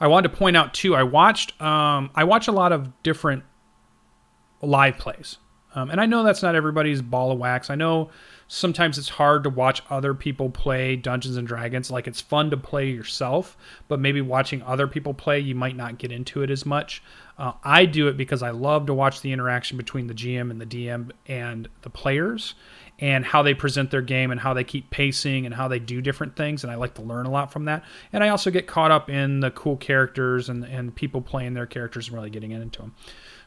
[0.00, 0.94] I wanted to point out too.
[0.94, 3.42] I watched um, I watch a lot of different
[4.62, 5.38] live plays
[5.78, 7.70] Um, and I know that's not everybody's ball of wax.
[7.70, 8.10] I know
[8.48, 11.88] sometimes it's hard to watch other people play Dungeons and Dragons.
[11.88, 15.98] Like it's fun to play yourself, but maybe watching other people play, you might not
[15.98, 17.00] get into it as much.
[17.38, 20.60] Uh, I do it because I love to watch the interaction between the GM and
[20.60, 22.56] the DM and the players
[22.98, 26.00] and how they present their game and how they keep pacing and how they do
[26.00, 26.64] different things.
[26.64, 27.84] And I like to learn a lot from that.
[28.12, 31.66] And I also get caught up in the cool characters and, and people playing their
[31.66, 32.94] characters and really getting into them.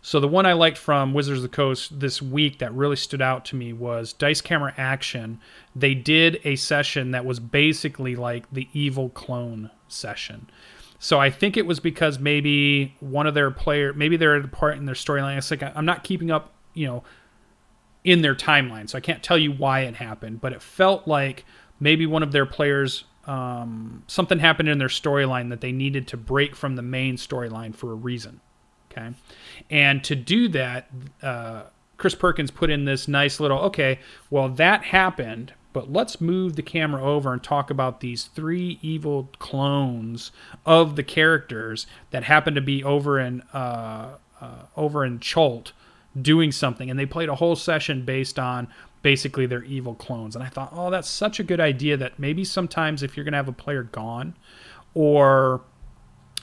[0.04, 3.22] So the one I liked from Wizards of the Coast this week that really stood
[3.22, 5.40] out to me was Dice Camera Action.
[5.76, 10.50] They did a session that was basically like the evil clone session.
[10.98, 14.48] So I think it was because maybe one of their player, maybe they're at a
[14.48, 15.38] part in their storyline.
[15.38, 17.04] It's like I'm not keeping up, you know,
[18.04, 20.42] in their timeline, so I can't tell you why it happened.
[20.42, 21.46] But it felt like
[21.80, 26.18] maybe one of their players, um, something happened in their storyline that they needed to
[26.18, 28.42] break from the main storyline for a reason.
[28.92, 29.12] Okay.
[29.70, 30.90] And to do that,
[31.22, 31.64] uh,
[31.98, 34.00] Chris Perkins put in this nice little, okay,
[34.30, 39.30] well, that happened, but let's move the camera over and talk about these three evil
[39.40, 40.32] clones
[40.66, 45.72] of the characters that happen to be over in uh, uh, over in Chult
[46.20, 48.68] doing something, and they played a whole session based on
[49.04, 50.36] basically their evil clones.
[50.36, 53.34] And I thought, oh, that's such a good idea that maybe sometimes if you're going
[53.34, 54.36] to have a player gone,
[54.94, 55.62] or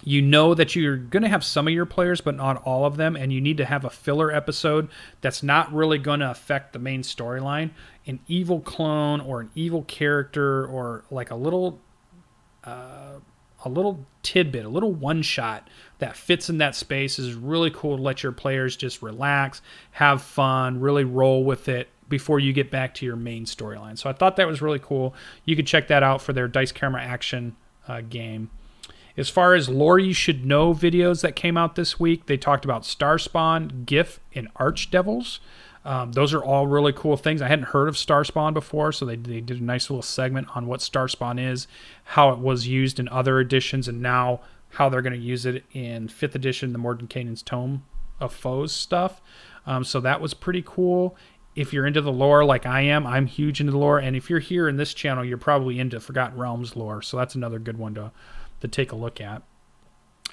[0.09, 2.97] you know that you're going to have some of your players, but not all of
[2.97, 4.89] them, and you need to have a filler episode
[5.21, 7.71] that's not really going to affect the main storyline.
[8.07, 11.79] An evil clone or an evil character or like a little,
[12.65, 13.19] uh,
[13.67, 15.69] a little tidbit, a little one shot
[15.99, 20.23] that fits in that space is really cool to let your players just relax, have
[20.23, 23.99] fun, really roll with it before you get back to your main storyline.
[23.99, 25.15] So I thought that was really cool.
[25.45, 28.49] You could check that out for their dice camera action uh, game.
[29.19, 32.65] As far as lore you should know videos that came out this week, they talked
[32.65, 35.41] about Starspawn, Gith, and Archdevils.
[35.85, 37.43] Um, those are all really cool things.
[37.43, 40.69] I hadn't heard of Starspawn before, so they, they did a nice little segment on
[40.69, 41.67] what Starspawn is,
[42.05, 45.65] how it was used in other editions, and now how they're going to use it
[45.73, 47.85] in 5th edition, the Mordenkainen's Tome
[48.21, 49.21] of Foes stuff.
[49.67, 51.17] Um, so that was pretty cool.
[51.57, 53.99] If you're into the lore like I am, I'm huge into the lore.
[53.99, 57.03] And if you're here in this channel, you're probably into Forgotten Realms lore.
[57.03, 58.13] So that's another good one to
[58.61, 59.43] to take a look at.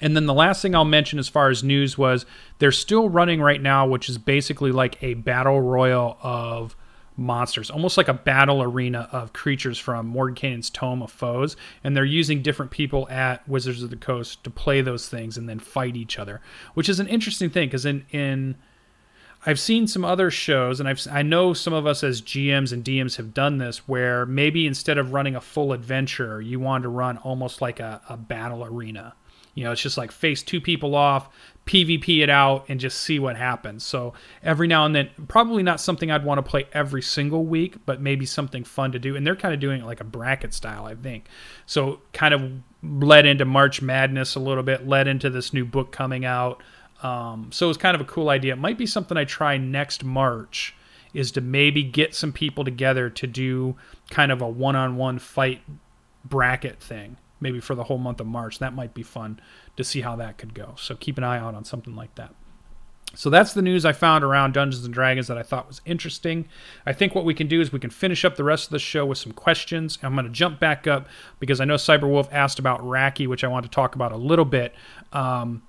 [0.00, 2.26] And then the last thing I'll mention as far as news was
[2.58, 6.76] they're still running right now, which is basically like a battle royal of
[7.16, 11.56] monsters, almost like a battle arena of creatures from Mordenkainen's Tome of Foes.
[11.82, 15.48] And they're using different people at Wizards of the Coast to play those things and
[15.48, 16.42] then fight each other,
[16.74, 18.56] which is an interesting thing because in in
[19.48, 22.84] I've seen some other shows, and I've I know some of us as GMs and
[22.84, 26.88] DMs have done this, where maybe instead of running a full adventure, you want to
[26.88, 29.14] run almost like a, a battle arena.
[29.54, 31.30] You know, it's just like face two people off,
[31.64, 33.84] PvP it out, and just see what happens.
[33.84, 37.86] So every now and then, probably not something I'd want to play every single week,
[37.86, 39.16] but maybe something fun to do.
[39.16, 41.28] And they're kind of doing it like a bracket style, I think.
[41.64, 45.90] So kind of led into March Madness a little bit, led into this new book
[45.90, 46.62] coming out.
[47.02, 48.54] Um, so it's kind of a cool idea.
[48.54, 50.74] It might be something I try next March
[51.12, 53.76] is to maybe get some people together to do
[54.10, 55.62] kind of a one-on-one fight
[56.24, 58.58] bracket thing maybe for the whole month of March.
[58.58, 59.40] That might be fun
[59.76, 60.74] to see how that could go.
[60.78, 62.34] So keep an eye out on something like that.
[63.14, 66.48] So that's the news I found around Dungeons and Dragons that I thought was interesting.
[66.84, 68.78] I think what we can do is we can finish up the rest of the
[68.78, 69.98] show with some questions.
[70.02, 73.48] I'm going to jump back up because I know Cyberwolf asked about Raki, which I
[73.48, 74.74] want to talk about a little bit.
[75.12, 75.62] Um,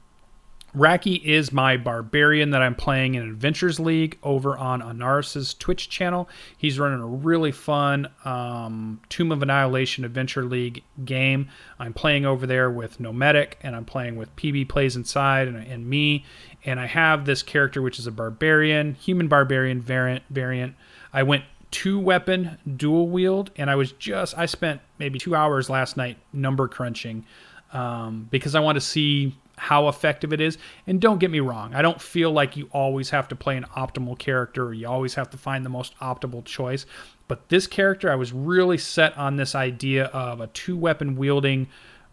[0.77, 6.29] Raki is my barbarian that I'm playing in Adventures League over on Anaris's Twitch channel.
[6.55, 11.49] He's running a really fun um, Tomb of Annihilation Adventure League game.
[11.79, 15.89] I'm playing over there with Nomadic, and I'm playing with PB Plays Inside and, and
[15.89, 16.23] me.
[16.63, 20.25] And I have this character which is a barbarian, human barbarian variant.
[20.29, 20.75] variant.
[21.11, 25.71] I went two weapon dual wield, and I was just I spent maybe two hours
[25.71, 27.25] last night number crunching
[27.73, 30.57] um, because I want to see how effective it is.
[30.85, 33.65] And don't get me wrong, I don't feel like you always have to play an
[33.75, 36.85] optimal character or you always have to find the most optimal choice.
[37.27, 41.67] But this character, I was really set on this idea of a two weapon wielding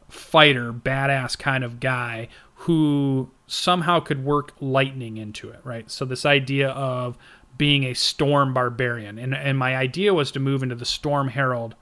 [0.09, 5.91] fighter, badass kind of guy who somehow could work lightning into it, right?
[5.91, 7.17] So, this idea of
[7.57, 9.19] being a storm barbarian.
[9.19, 11.75] And, and my idea was to move into the Storm Herald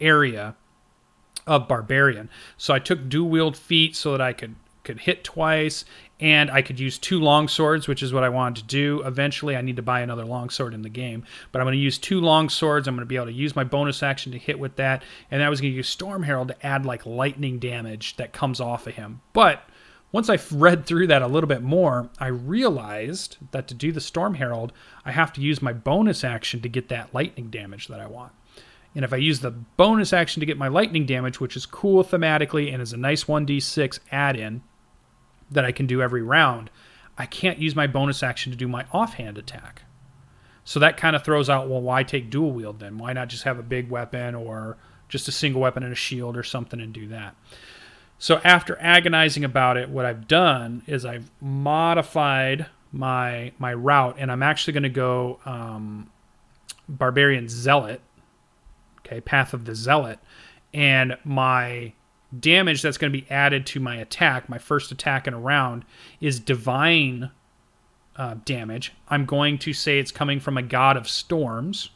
[0.00, 0.54] area
[1.46, 2.28] of barbarian.
[2.56, 4.54] So I took dual wield feat so that I could
[4.88, 5.84] could hit twice,
[6.18, 9.02] and I could use two long swords, which is what I wanted to do.
[9.04, 11.78] Eventually, I need to buy another long sword in the game, but I'm going to
[11.78, 12.88] use two long swords.
[12.88, 15.42] I'm going to be able to use my bonus action to hit with that, and
[15.42, 18.86] I was going to use Storm Herald to add like lightning damage that comes off
[18.86, 19.20] of him.
[19.34, 19.62] But
[20.10, 24.00] once I read through that a little bit more, I realized that to do the
[24.00, 24.72] Storm Herald,
[25.04, 28.32] I have to use my bonus action to get that lightning damage that I want.
[28.94, 32.02] And if I use the bonus action to get my lightning damage, which is cool
[32.02, 34.62] thematically and is a nice 1d6 add in
[35.50, 36.70] that I can do every round,
[37.16, 39.82] I can't use my bonus action to do my offhand attack.
[40.64, 42.98] So that kind of throws out well, why take dual wield then?
[42.98, 44.76] Why not just have a big weapon or
[45.08, 47.34] just a single weapon and a shield or something and do that?
[48.18, 54.32] So after agonizing about it, what I've done is I've modified my my route, and
[54.32, 56.10] I'm actually going to go um,
[56.88, 58.00] barbarian zealot.
[59.00, 60.18] Okay, path of the zealot,
[60.74, 61.92] and my
[62.38, 65.84] damage that's going to be added to my attack, my first attack in a round,
[66.20, 67.30] is divine
[68.16, 68.92] uh, damage.
[69.08, 71.90] I'm going to say it's coming from a god of storms,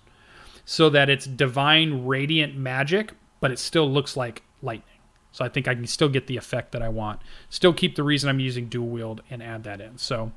[0.65, 4.89] so that it's divine radiant magic, but it still looks like lightning.
[5.33, 7.21] So I think I can still get the effect that I want.
[7.49, 9.99] Still keep the reason I'm using dual wield and add that in.
[9.99, 10.31] So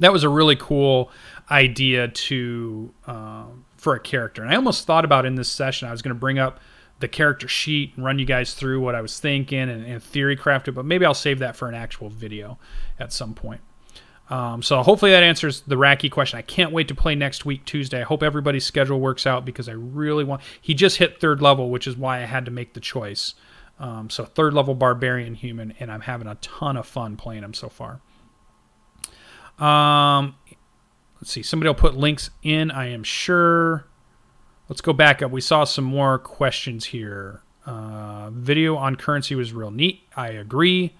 [0.00, 1.10] that was a really cool
[1.50, 3.44] idea to uh,
[3.76, 4.42] for a character.
[4.42, 6.60] And I almost thought about in this session I was going to bring up
[7.00, 10.36] the character sheet and run you guys through what I was thinking and, and theory
[10.36, 12.58] craft it, but maybe I'll save that for an actual video
[12.98, 13.60] at some point.
[14.28, 16.38] Um, so hopefully that answers the Racky question.
[16.38, 18.00] I can't wait to play next week Tuesday.
[18.00, 20.42] I hope everybody's schedule works out because I really want.
[20.60, 23.34] He just hit third level, which is why I had to make the choice.
[23.80, 27.54] Um, so third level barbarian human, and I'm having a ton of fun playing him
[27.54, 28.00] so far.
[29.58, 30.36] Um,
[31.16, 31.42] let's see.
[31.42, 32.70] Somebody will put links in.
[32.70, 33.86] I am sure.
[34.70, 35.32] Let's go back up.
[35.32, 37.42] We saw some more questions here.
[37.66, 40.04] Uh, video on currency was real neat.
[40.16, 40.94] I agree.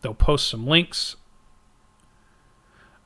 [0.00, 1.16] They'll post some links.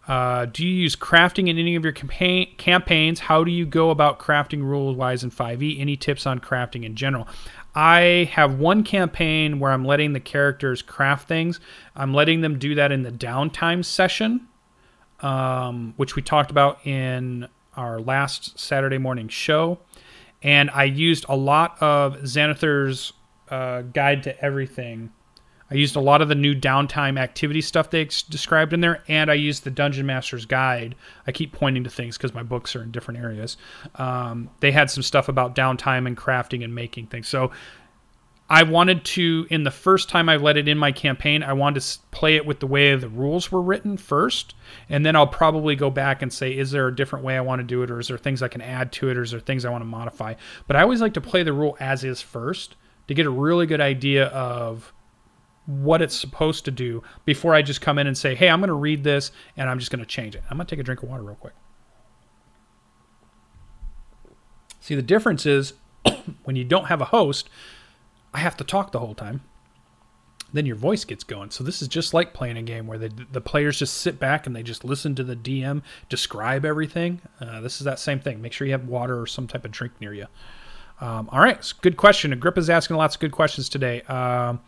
[0.06, 3.20] Uh, do you use crafting in any of your campaign- campaigns?
[3.20, 5.80] How do you go about crafting rules wise in 5e?
[5.80, 7.26] Any tips on crafting in general?
[7.74, 11.60] I have one campaign where I'm letting the characters craft things.
[11.96, 14.48] I'm letting them do that in the downtime session,
[15.20, 19.78] um, which we talked about in our last Saturday morning show.
[20.42, 23.12] And I used a lot of Xanathar's
[23.48, 25.10] uh, Guide to Everything
[25.70, 29.04] I used a lot of the new downtime activity stuff they ex- described in there,
[29.06, 30.96] and I used the Dungeon Master's Guide.
[31.26, 33.56] I keep pointing to things because my books are in different areas.
[33.94, 37.28] Um, they had some stuff about downtime and crafting and making things.
[37.28, 37.52] So
[38.52, 41.80] I wanted to, in the first time I let it in my campaign, I wanted
[41.82, 44.56] to play it with the way the rules were written first,
[44.88, 47.60] and then I'll probably go back and say, is there a different way I want
[47.60, 49.38] to do it, or is there things I can add to it, or is there
[49.38, 50.34] things I want to modify?
[50.66, 52.74] But I always like to play the rule as is first
[53.06, 54.92] to get a really good idea of
[55.66, 58.68] what it's supposed to do before I just come in and say, hey, I'm going
[58.68, 60.42] to read this and I'm just going to change it.
[60.50, 61.54] I'm going to take a drink of water real quick.
[64.80, 65.74] See, the difference is
[66.44, 67.48] when you don't have a host,
[68.32, 69.42] I have to talk the whole time.
[70.52, 71.50] Then your voice gets going.
[71.50, 74.46] So this is just like playing a game where the, the players just sit back
[74.46, 77.20] and they just listen to the DM describe everything.
[77.40, 78.42] Uh, this is that same thing.
[78.42, 80.26] Make sure you have water or some type of drink near you.
[81.00, 82.32] Um, all right, good question.
[82.32, 84.02] Agrippa's asking lots of good questions today.
[84.02, 84.60] Um,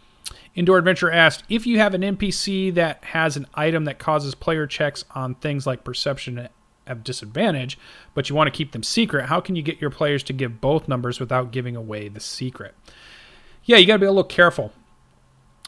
[0.55, 4.67] Indoor Adventure asked if you have an NPC that has an item that causes player
[4.67, 6.49] checks on things like perception
[6.87, 7.79] of disadvantage,
[8.15, 10.61] but you want to keep them secret, how can you get your players to give
[10.61, 12.75] both numbers without giving away the secret?
[13.65, 14.73] Yeah, you got to be a little careful.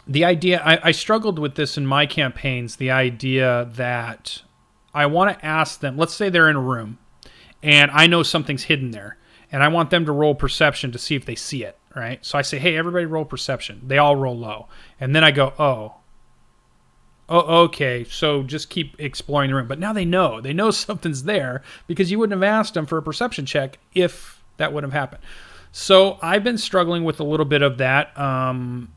[0.06, 4.42] The idea, I, I struggled with this in my campaigns, the idea that
[4.92, 6.98] I want to ask them, let's say they're in a room
[7.62, 9.16] and I know something's hidden there,
[9.50, 12.24] and I want them to roll perception to see if they see it right?
[12.24, 13.82] So I say, hey, everybody roll perception.
[13.86, 14.68] They all roll low.
[15.00, 15.94] And then I go, oh,
[17.28, 19.68] oh, okay, so just keep exploring the room.
[19.68, 20.40] But now they know.
[20.40, 24.42] They know something's there because you wouldn't have asked them for a perception check if
[24.56, 25.22] that would have happened.
[25.76, 28.16] So I've been struggling with a little bit of that.
[28.16, 28.92] Um,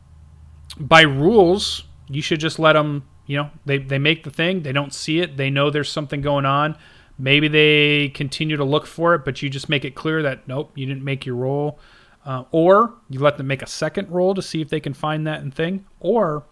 [0.79, 4.73] by rules, you should just let them, you know, they, they make the thing, they
[4.73, 6.77] don't see it, they know there's something going on.
[7.17, 10.71] Maybe they continue to look for it, but you just make it clear that, nope,
[10.75, 11.79] you didn't make your roll.
[12.23, 15.25] Uh, or you let them make a second roll to see if they can find
[15.25, 15.83] that and thing.
[15.99, 16.45] Or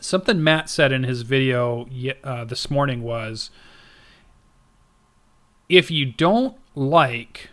[0.00, 1.86] something Matt said in his video
[2.24, 3.50] uh, this morning was
[5.68, 7.50] if you don't like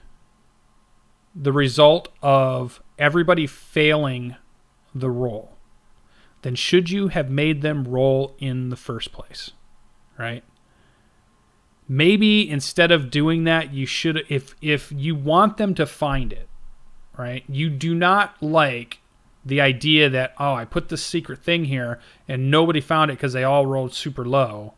[1.35, 4.35] the result of everybody failing
[4.93, 5.57] the roll,
[6.41, 9.51] then should you have made them roll in the first place?
[10.17, 10.43] Right?
[11.87, 16.47] Maybe instead of doing that, you should if if you want them to find it,
[17.17, 17.43] right?
[17.49, 18.99] You do not like
[19.43, 23.33] the idea that, oh, I put this secret thing here and nobody found it because
[23.33, 24.75] they all rolled super low,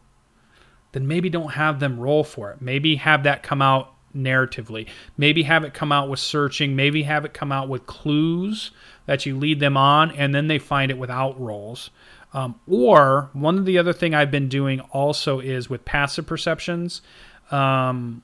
[0.94, 2.62] then maybe don't have them roll for it.
[2.62, 4.88] Maybe have that come out narratively.
[5.18, 6.76] Maybe have it come out with searching.
[6.76, 8.72] Maybe have it come out with clues
[9.06, 11.90] that you lead them on and then they find it without rolls.
[12.34, 17.02] Um, or one of the other thing I've been doing also is with passive perceptions.
[17.52, 18.24] Um,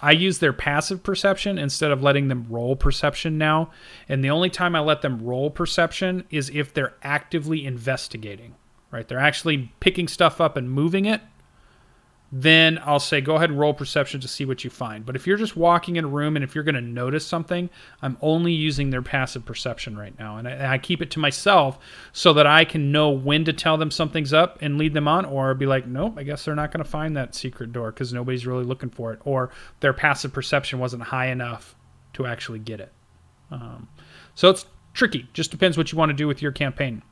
[0.00, 3.70] I use their passive perception instead of letting them roll perception now.
[4.08, 8.54] And the only time I let them roll perception is if they're actively investigating,
[8.90, 9.06] right?
[9.06, 11.20] They're actually picking stuff up and moving it
[12.34, 15.04] then I'll say go ahead and roll perception to see what you find.
[15.04, 17.68] But if you're just walking in a room and if you're going to notice something,
[18.00, 20.38] I'm only using their passive perception right now.
[20.38, 21.78] And I, and I, keep it to myself
[22.14, 25.26] so that I can know when to tell them something's up and lead them on,
[25.26, 28.14] or be like, nope, I guess they're not going to find that secret door because
[28.14, 31.76] nobody's really looking for it, or their passive perception wasn't high enough
[32.14, 32.92] to actually get it.
[33.50, 33.88] Um,
[34.34, 34.64] so it's
[34.94, 35.28] tricky.
[35.34, 37.02] Just depends what you want to do with your campaign.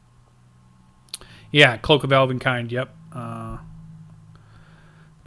[1.52, 2.70] Yeah, Cloak of Elvenkind.
[2.70, 2.96] Yep.
[3.12, 3.58] Uh,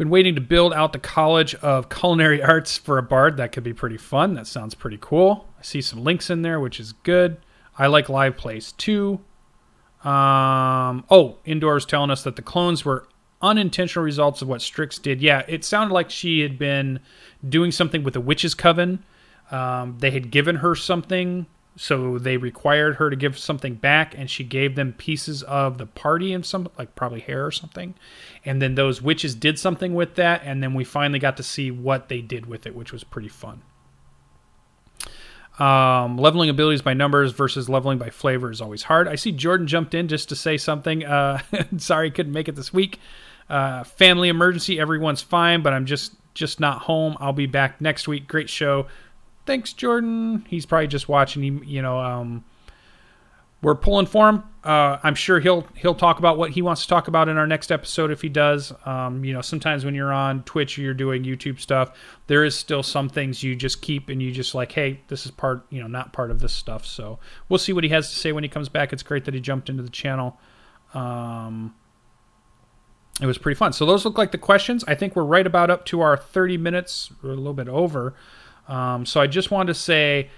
[0.03, 3.37] been waiting to build out the College of Culinary Arts for a bard.
[3.37, 4.33] That could be pretty fun.
[4.33, 5.47] That sounds pretty cool.
[5.57, 7.37] I see some links in there, which is good.
[7.77, 9.21] I like live plays too.
[10.03, 13.07] Um, oh, Indoors telling us that the clones were
[13.41, 15.21] unintentional results of what Strix did.
[15.21, 16.99] Yeah, it sounded like she had been
[17.47, 19.05] doing something with the Witch's Coven.
[19.51, 21.45] Um, they had given her something
[21.75, 25.87] so they required her to give something back and she gave them pieces of the
[25.87, 27.95] party and some like probably hair or something.
[28.45, 31.71] And then those witches did something with that and then we finally got to see
[31.71, 33.63] what they did with it which was pretty fun.
[35.59, 39.07] Um, leveling abilities by numbers versus leveling by flavor is always hard.
[39.07, 41.03] I see jordan jumped in just to say something.
[41.03, 41.39] Uh,
[41.77, 42.99] sorry couldn't make it this week.
[43.49, 47.15] Uh, family emergency everyone's fine but i'm just just not home.
[47.19, 48.27] I'll be back next week.
[48.27, 48.87] Great show
[49.45, 50.45] thanks, Jordan.
[50.49, 51.43] He's probably just watching.
[51.43, 52.43] He, you know, um,
[53.61, 54.43] we're pulling for him.
[54.63, 57.47] Uh, I'm sure he'll he'll talk about what he wants to talk about in our
[57.47, 58.73] next episode if he does.
[58.85, 62.55] Um, you know, sometimes when you're on Twitch or you're doing YouTube stuff, there is
[62.55, 65.81] still some things you just keep and you just like, hey, this is part, you
[65.81, 66.85] know, not part of this stuff.
[66.85, 68.91] So we'll see what he has to say when he comes back.
[68.91, 70.37] It's great that he jumped into the channel.
[70.93, 71.73] Um,
[73.21, 73.73] it was pretty fun.
[73.73, 74.83] So those look like the questions.
[74.87, 78.15] I think we're right about up to our 30 minutes, or a little bit over.
[78.67, 80.29] Um, so I just wanted to say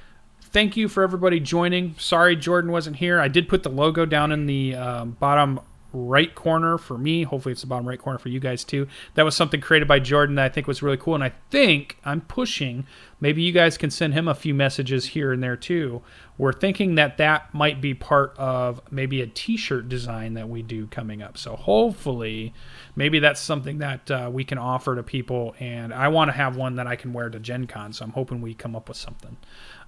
[0.41, 1.95] thank you for everybody joining.
[1.97, 3.19] Sorry Jordan wasn't here.
[3.19, 5.59] I did put the logo down in the um, bottom
[5.95, 7.23] right corner for me.
[7.23, 8.87] Hopefully, it's the bottom right corner for you guys too.
[9.15, 11.15] That was something created by Jordan that I think was really cool.
[11.15, 12.85] And I think I'm pushing.
[13.19, 16.01] Maybe you guys can send him a few messages here and there too.
[16.37, 20.61] We're thinking that that might be part of maybe a t shirt design that we
[20.61, 21.37] do coming up.
[21.37, 22.53] So hopefully,
[22.95, 25.55] maybe that's something that uh, we can offer to people.
[25.59, 27.93] And I want to have one that I can wear to Gen Con.
[27.93, 29.37] So I'm hoping we come up with something.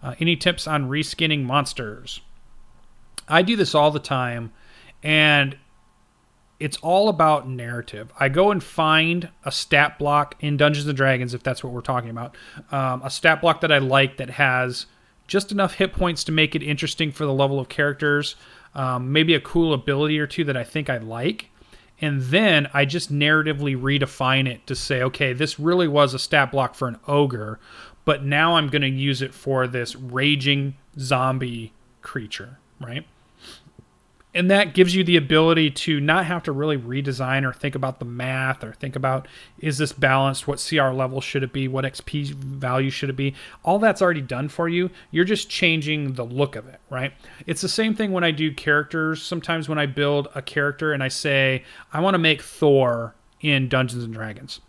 [0.02, 2.22] Uh, any tips on reskinning monsters?
[3.28, 4.54] I do this all the time.
[5.04, 5.58] And
[6.60, 8.12] it's all about narrative.
[8.20, 11.82] I go and find a stat block in Dungeons and Dragons, if that's what we're
[11.82, 12.36] talking about,
[12.72, 14.88] um, a stat block that I like that has
[15.28, 18.36] just enough hit points to make it interesting for the level of characters,
[18.74, 21.50] um, maybe a cool ability or two that I think I like.
[22.00, 26.52] And then I just narratively redefine it to say, okay, this really was a stat
[26.52, 27.60] block for an ogre,
[28.06, 33.06] but now I'm going to use it for this raging zombie creature, right?
[34.38, 37.98] And that gives you the ability to not have to really redesign or think about
[37.98, 39.28] the math or think about
[39.58, 40.48] is this balanced?
[40.48, 41.68] What cr level should it be?
[41.68, 43.34] What xp value should it be?
[43.64, 44.92] All that's already done for you.
[45.10, 47.14] You're just changing the look of it right?
[47.48, 49.24] It's the same thing when i do characters.
[49.24, 53.68] Sometimes when i build a character and i say i want to make thor in
[53.68, 54.62] dungeons and dragons.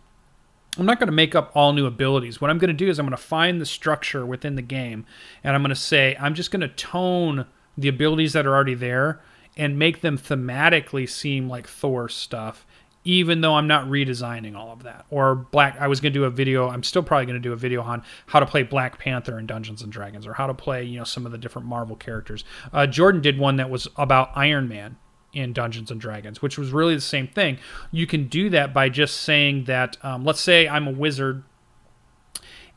[0.77, 2.39] I'm not going to make up all new abilities.
[2.39, 5.05] What I'm going to do is I'm going to find the structure within the game
[5.43, 7.45] and I'm going to say, I'm just going to tone
[7.77, 9.21] the abilities that are already there
[9.59, 12.65] and make them thematically seem like Thor stuff,
[13.03, 15.05] even though I'm not redesigning all of that.
[15.09, 17.51] Or Black, I was going to do a video, I'm still probably going to do
[17.51, 20.53] a video on how to play Black Panther in Dungeons and Dragons, or how to
[20.53, 22.45] play, you know, some of the different Marvel characters.
[22.71, 24.95] Uh, Jordan did one that was about Iron Man
[25.33, 27.59] in Dungeons and Dragons, which was really the same thing.
[27.91, 31.43] You can do that by just saying that, um, let's say I'm a wizard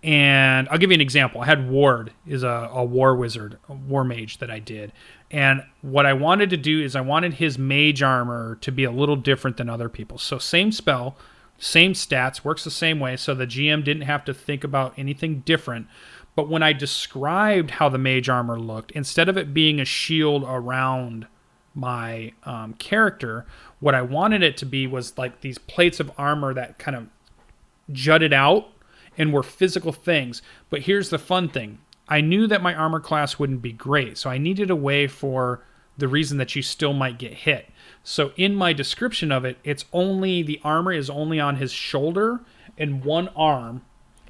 [0.02, 1.40] and I'll give you an example.
[1.40, 4.92] I had Ward is a, a war wizard, a war mage that I did.
[5.30, 8.90] And what I wanted to do is I wanted his mage armor to be a
[8.90, 10.22] little different than other people's.
[10.22, 11.16] So same spell,
[11.56, 13.16] same stats, works the same way.
[13.16, 15.86] So the GM didn't have to think about anything different.
[16.34, 20.42] But when I described how the mage armor looked, instead of it being a shield
[20.46, 21.28] around
[21.74, 23.46] my um, character,
[23.78, 27.06] what I wanted it to be was like these plates of armor that kind of
[27.90, 28.68] jutted out
[29.16, 30.42] and were physical things.
[30.70, 34.30] But here's the fun thing I knew that my armor class wouldn't be great, so
[34.30, 35.62] I needed a way for
[35.96, 37.68] the reason that you still might get hit.
[38.02, 42.40] So in my description of it, it's only the armor is only on his shoulder
[42.78, 43.82] and one arm,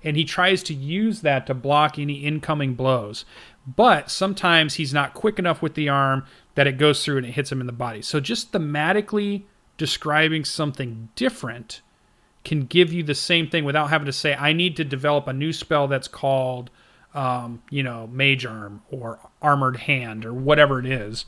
[0.05, 3.25] and he tries to use that to block any incoming blows.
[3.67, 6.25] But sometimes he's not quick enough with the arm
[6.57, 8.03] that it goes through and it hits him in the body.
[8.03, 9.45] So just thematically
[9.77, 11.81] describing something different
[12.45, 15.33] can give you the same thing without having to say, I need to develop a
[15.33, 16.71] new spell that's called,
[17.15, 21.27] um, you know, Mage Arm or Armored Hand or whatever it is.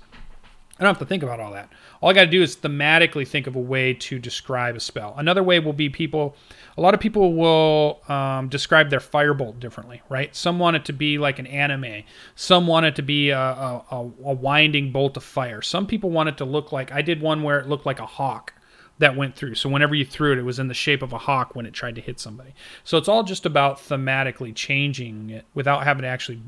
[0.77, 1.71] I don't have to think about all that.
[2.01, 5.15] All I got to do is thematically think of a way to describe a spell.
[5.17, 6.35] Another way will be people,
[6.77, 10.35] a lot of people will um, describe their firebolt differently, right?
[10.35, 12.03] Some want it to be like an anime.
[12.35, 14.03] Some want it to be a, a, a
[14.35, 15.63] winding bolt of fire.
[15.63, 18.07] Some people want it to look like, I did one where it looked like a
[18.07, 18.53] hawk
[18.99, 19.57] that went through.
[19.57, 21.73] So whenever you threw it, it was in the shape of a hawk when it
[21.73, 22.55] tried to hit somebody.
[22.85, 26.41] So it's all just about thematically changing it without having to actually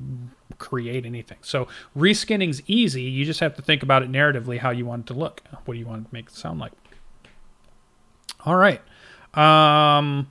[0.58, 1.38] create anything.
[1.42, 1.66] So
[1.96, 3.02] reskinning's easy.
[3.02, 5.42] You just have to think about it narratively how you want it to look.
[5.64, 6.72] What do you want to make it sound like?
[8.44, 8.80] All right.
[9.34, 10.30] Um,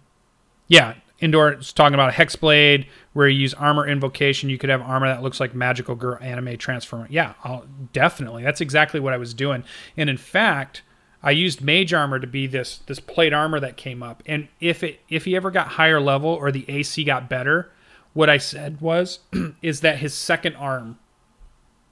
[0.67, 4.49] yeah, Indoor is talking about a hexblade where you use armor invocation.
[4.49, 7.07] You could have armor that looks like magical girl anime transformer.
[7.09, 8.43] Yeah, I'll, definitely.
[8.43, 9.65] That's exactly what I was doing.
[9.97, 10.81] And in fact,
[11.25, 14.21] I used mage armor to be this this plate armor that came up.
[14.27, 17.71] And if it if he ever got higher level or the AC got better,
[18.13, 19.19] what I said was
[19.63, 20.99] is that his second arm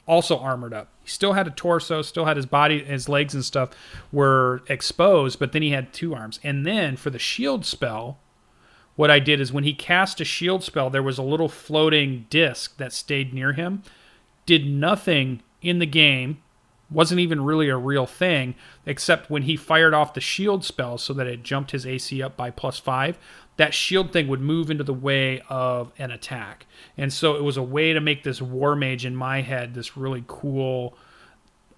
[0.07, 0.89] also armored up.
[1.03, 3.71] He still had a torso, still had his body, his legs and stuff
[4.11, 6.39] were exposed, but then he had two arms.
[6.43, 8.19] And then for the shield spell,
[8.95, 12.27] what I did is when he cast a shield spell, there was a little floating
[12.29, 13.81] disc that stayed near him,
[14.45, 16.43] did nothing in the game
[16.93, 21.13] wasn't even really a real thing, except when he fired off the shield spell so
[21.13, 23.17] that it jumped his AC up by plus five.
[23.57, 26.65] That shield thing would move into the way of an attack.
[26.97, 29.97] And so it was a way to make this War Mage in my head this
[29.97, 30.97] really cool,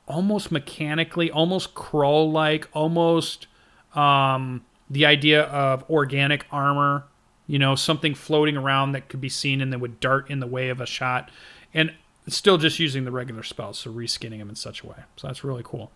[0.08, 3.48] almost mechanically, almost crawl like, almost
[3.94, 7.06] um, the idea of organic armor,
[7.48, 10.48] you know, something floating around that could be seen and that would dart in the
[10.48, 11.30] way of a shot.
[11.74, 11.94] And
[12.28, 14.98] still just using the regular spells, so reskinning them in such a way.
[15.18, 15.92] So that's really cool.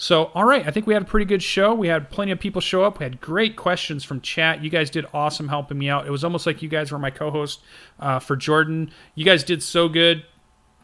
[0.00, 1.74] So, all right, I think we had a pretty good show.
[1.74, 3.00] We had plenty of people show up.
[3.00, 4.62] We had great questions from chat.
[4.62, 6.06] You guys did awesome helping me out.
[6.06, 7.60] It was almost like you guys were my co host
[7.98, 8.92] uh, for Jordan.
[9.16, 10.24] You guys did so good.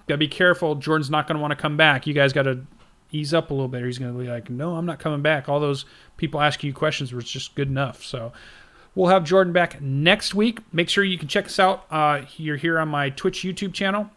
[0.08, 0.74] Gotta be careful.
[0.74, 2.08] Jordan's not gonna want to come back.
[2.08, 2.62] You guys gotta
[3.12, 3.82] ease up a little bit.
[3.82, 5.48] Or he's gonna be like, no, I'm not coming back.
[5.48, 5.84] All those
[6.16, 8.04] people asking you questions were just good enough.
[8.04, 8.32] So,
[8.96, 10.60] We'll have Jordan back next week.
[10.72, 11.84] Make sure you can check us out.
[11.90, 14.08] Uh, you're here on my Twitch YouTube channel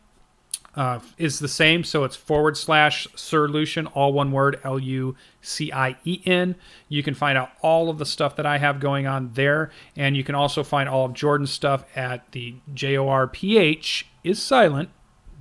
[0.77, 1.83] uh, is the same.
[1.83, 6.55] So it's forward slash solution, all one word, L U C I E N.
[6.87, 9.71] You can find out all of the stuff that I have going on there.
[9.95, 13.57] And you can also find all of Jordan's stuff at the J O R P
[13.57, 14.89] H is silent,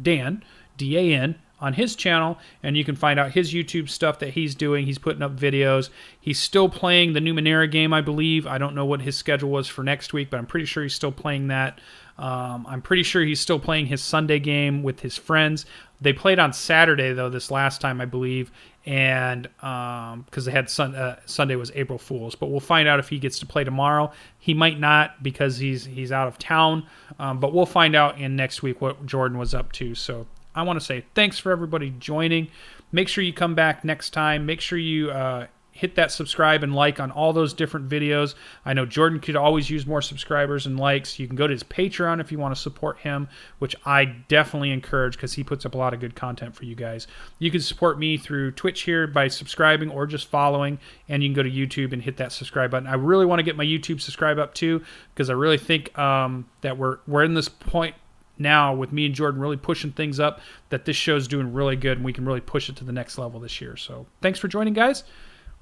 [0.01, 0.43] Dan,
[0.78, 2.39] D A N, on his channel.
[2.62, 4.87] And you can find out his YouTube stuff that he's doing.
[4.87, 5.91] He's putting up videos.
[6.18, 8.47] He's still playing the Numenera game, I believe.
[8.47, 10.95] I don't know what his schedule was for next week, but I'm pretty sure he's
[10.95, 11.78] still playing that.
[12.18, 15.66] Um, I'm pretty sure he's still playing his Sunday game with his friends.
[16.00, 18.52] They played on Saturday though this last time I believe,
[18.84, 22.34] and because um, they had sun, uh, Sunday was April Fools.
[22.34, 24.12] But we'll find out if he gets to play tomorrow.
[24.38, 26.86] He might not because he's he's out of town.
[27.18, 29.94] Um, but we'll find out in next week what Jordan was up to.
[29.94, 32.48] So I want to say thanks for everybody joining.
[32.92, 34.46] Make sure you come back next time.
[34.46, 38.35] Make sure you uh, hit that subscribe and like on all those different videos.
[38.64, 41.18] I know Jordan could always use more subscribers and likes.
[41.18, 44.70] You can go to his Patreon if you want to support him, which I definitely
[44.70, 47.07] encourage because he puts up a lot of good content for you guys.
[47.39, 51.35] You can support me through Twitch here by subscribing or just following, and you can
[51.35, 52.89] go to YouTube and hit that subscribe button.
[52.89, 54.83] I really want to get my YouTube subscribe up too
[55.14, 57.95] because I really think um, that we're we're in this point
[58.39, 61.99] now with me and Jordan really pushing things up that this show's doing really good
[61.99, 63.77] and we can really push it to the next level this year.
[63.77, 65.05] So thanks for joining guys.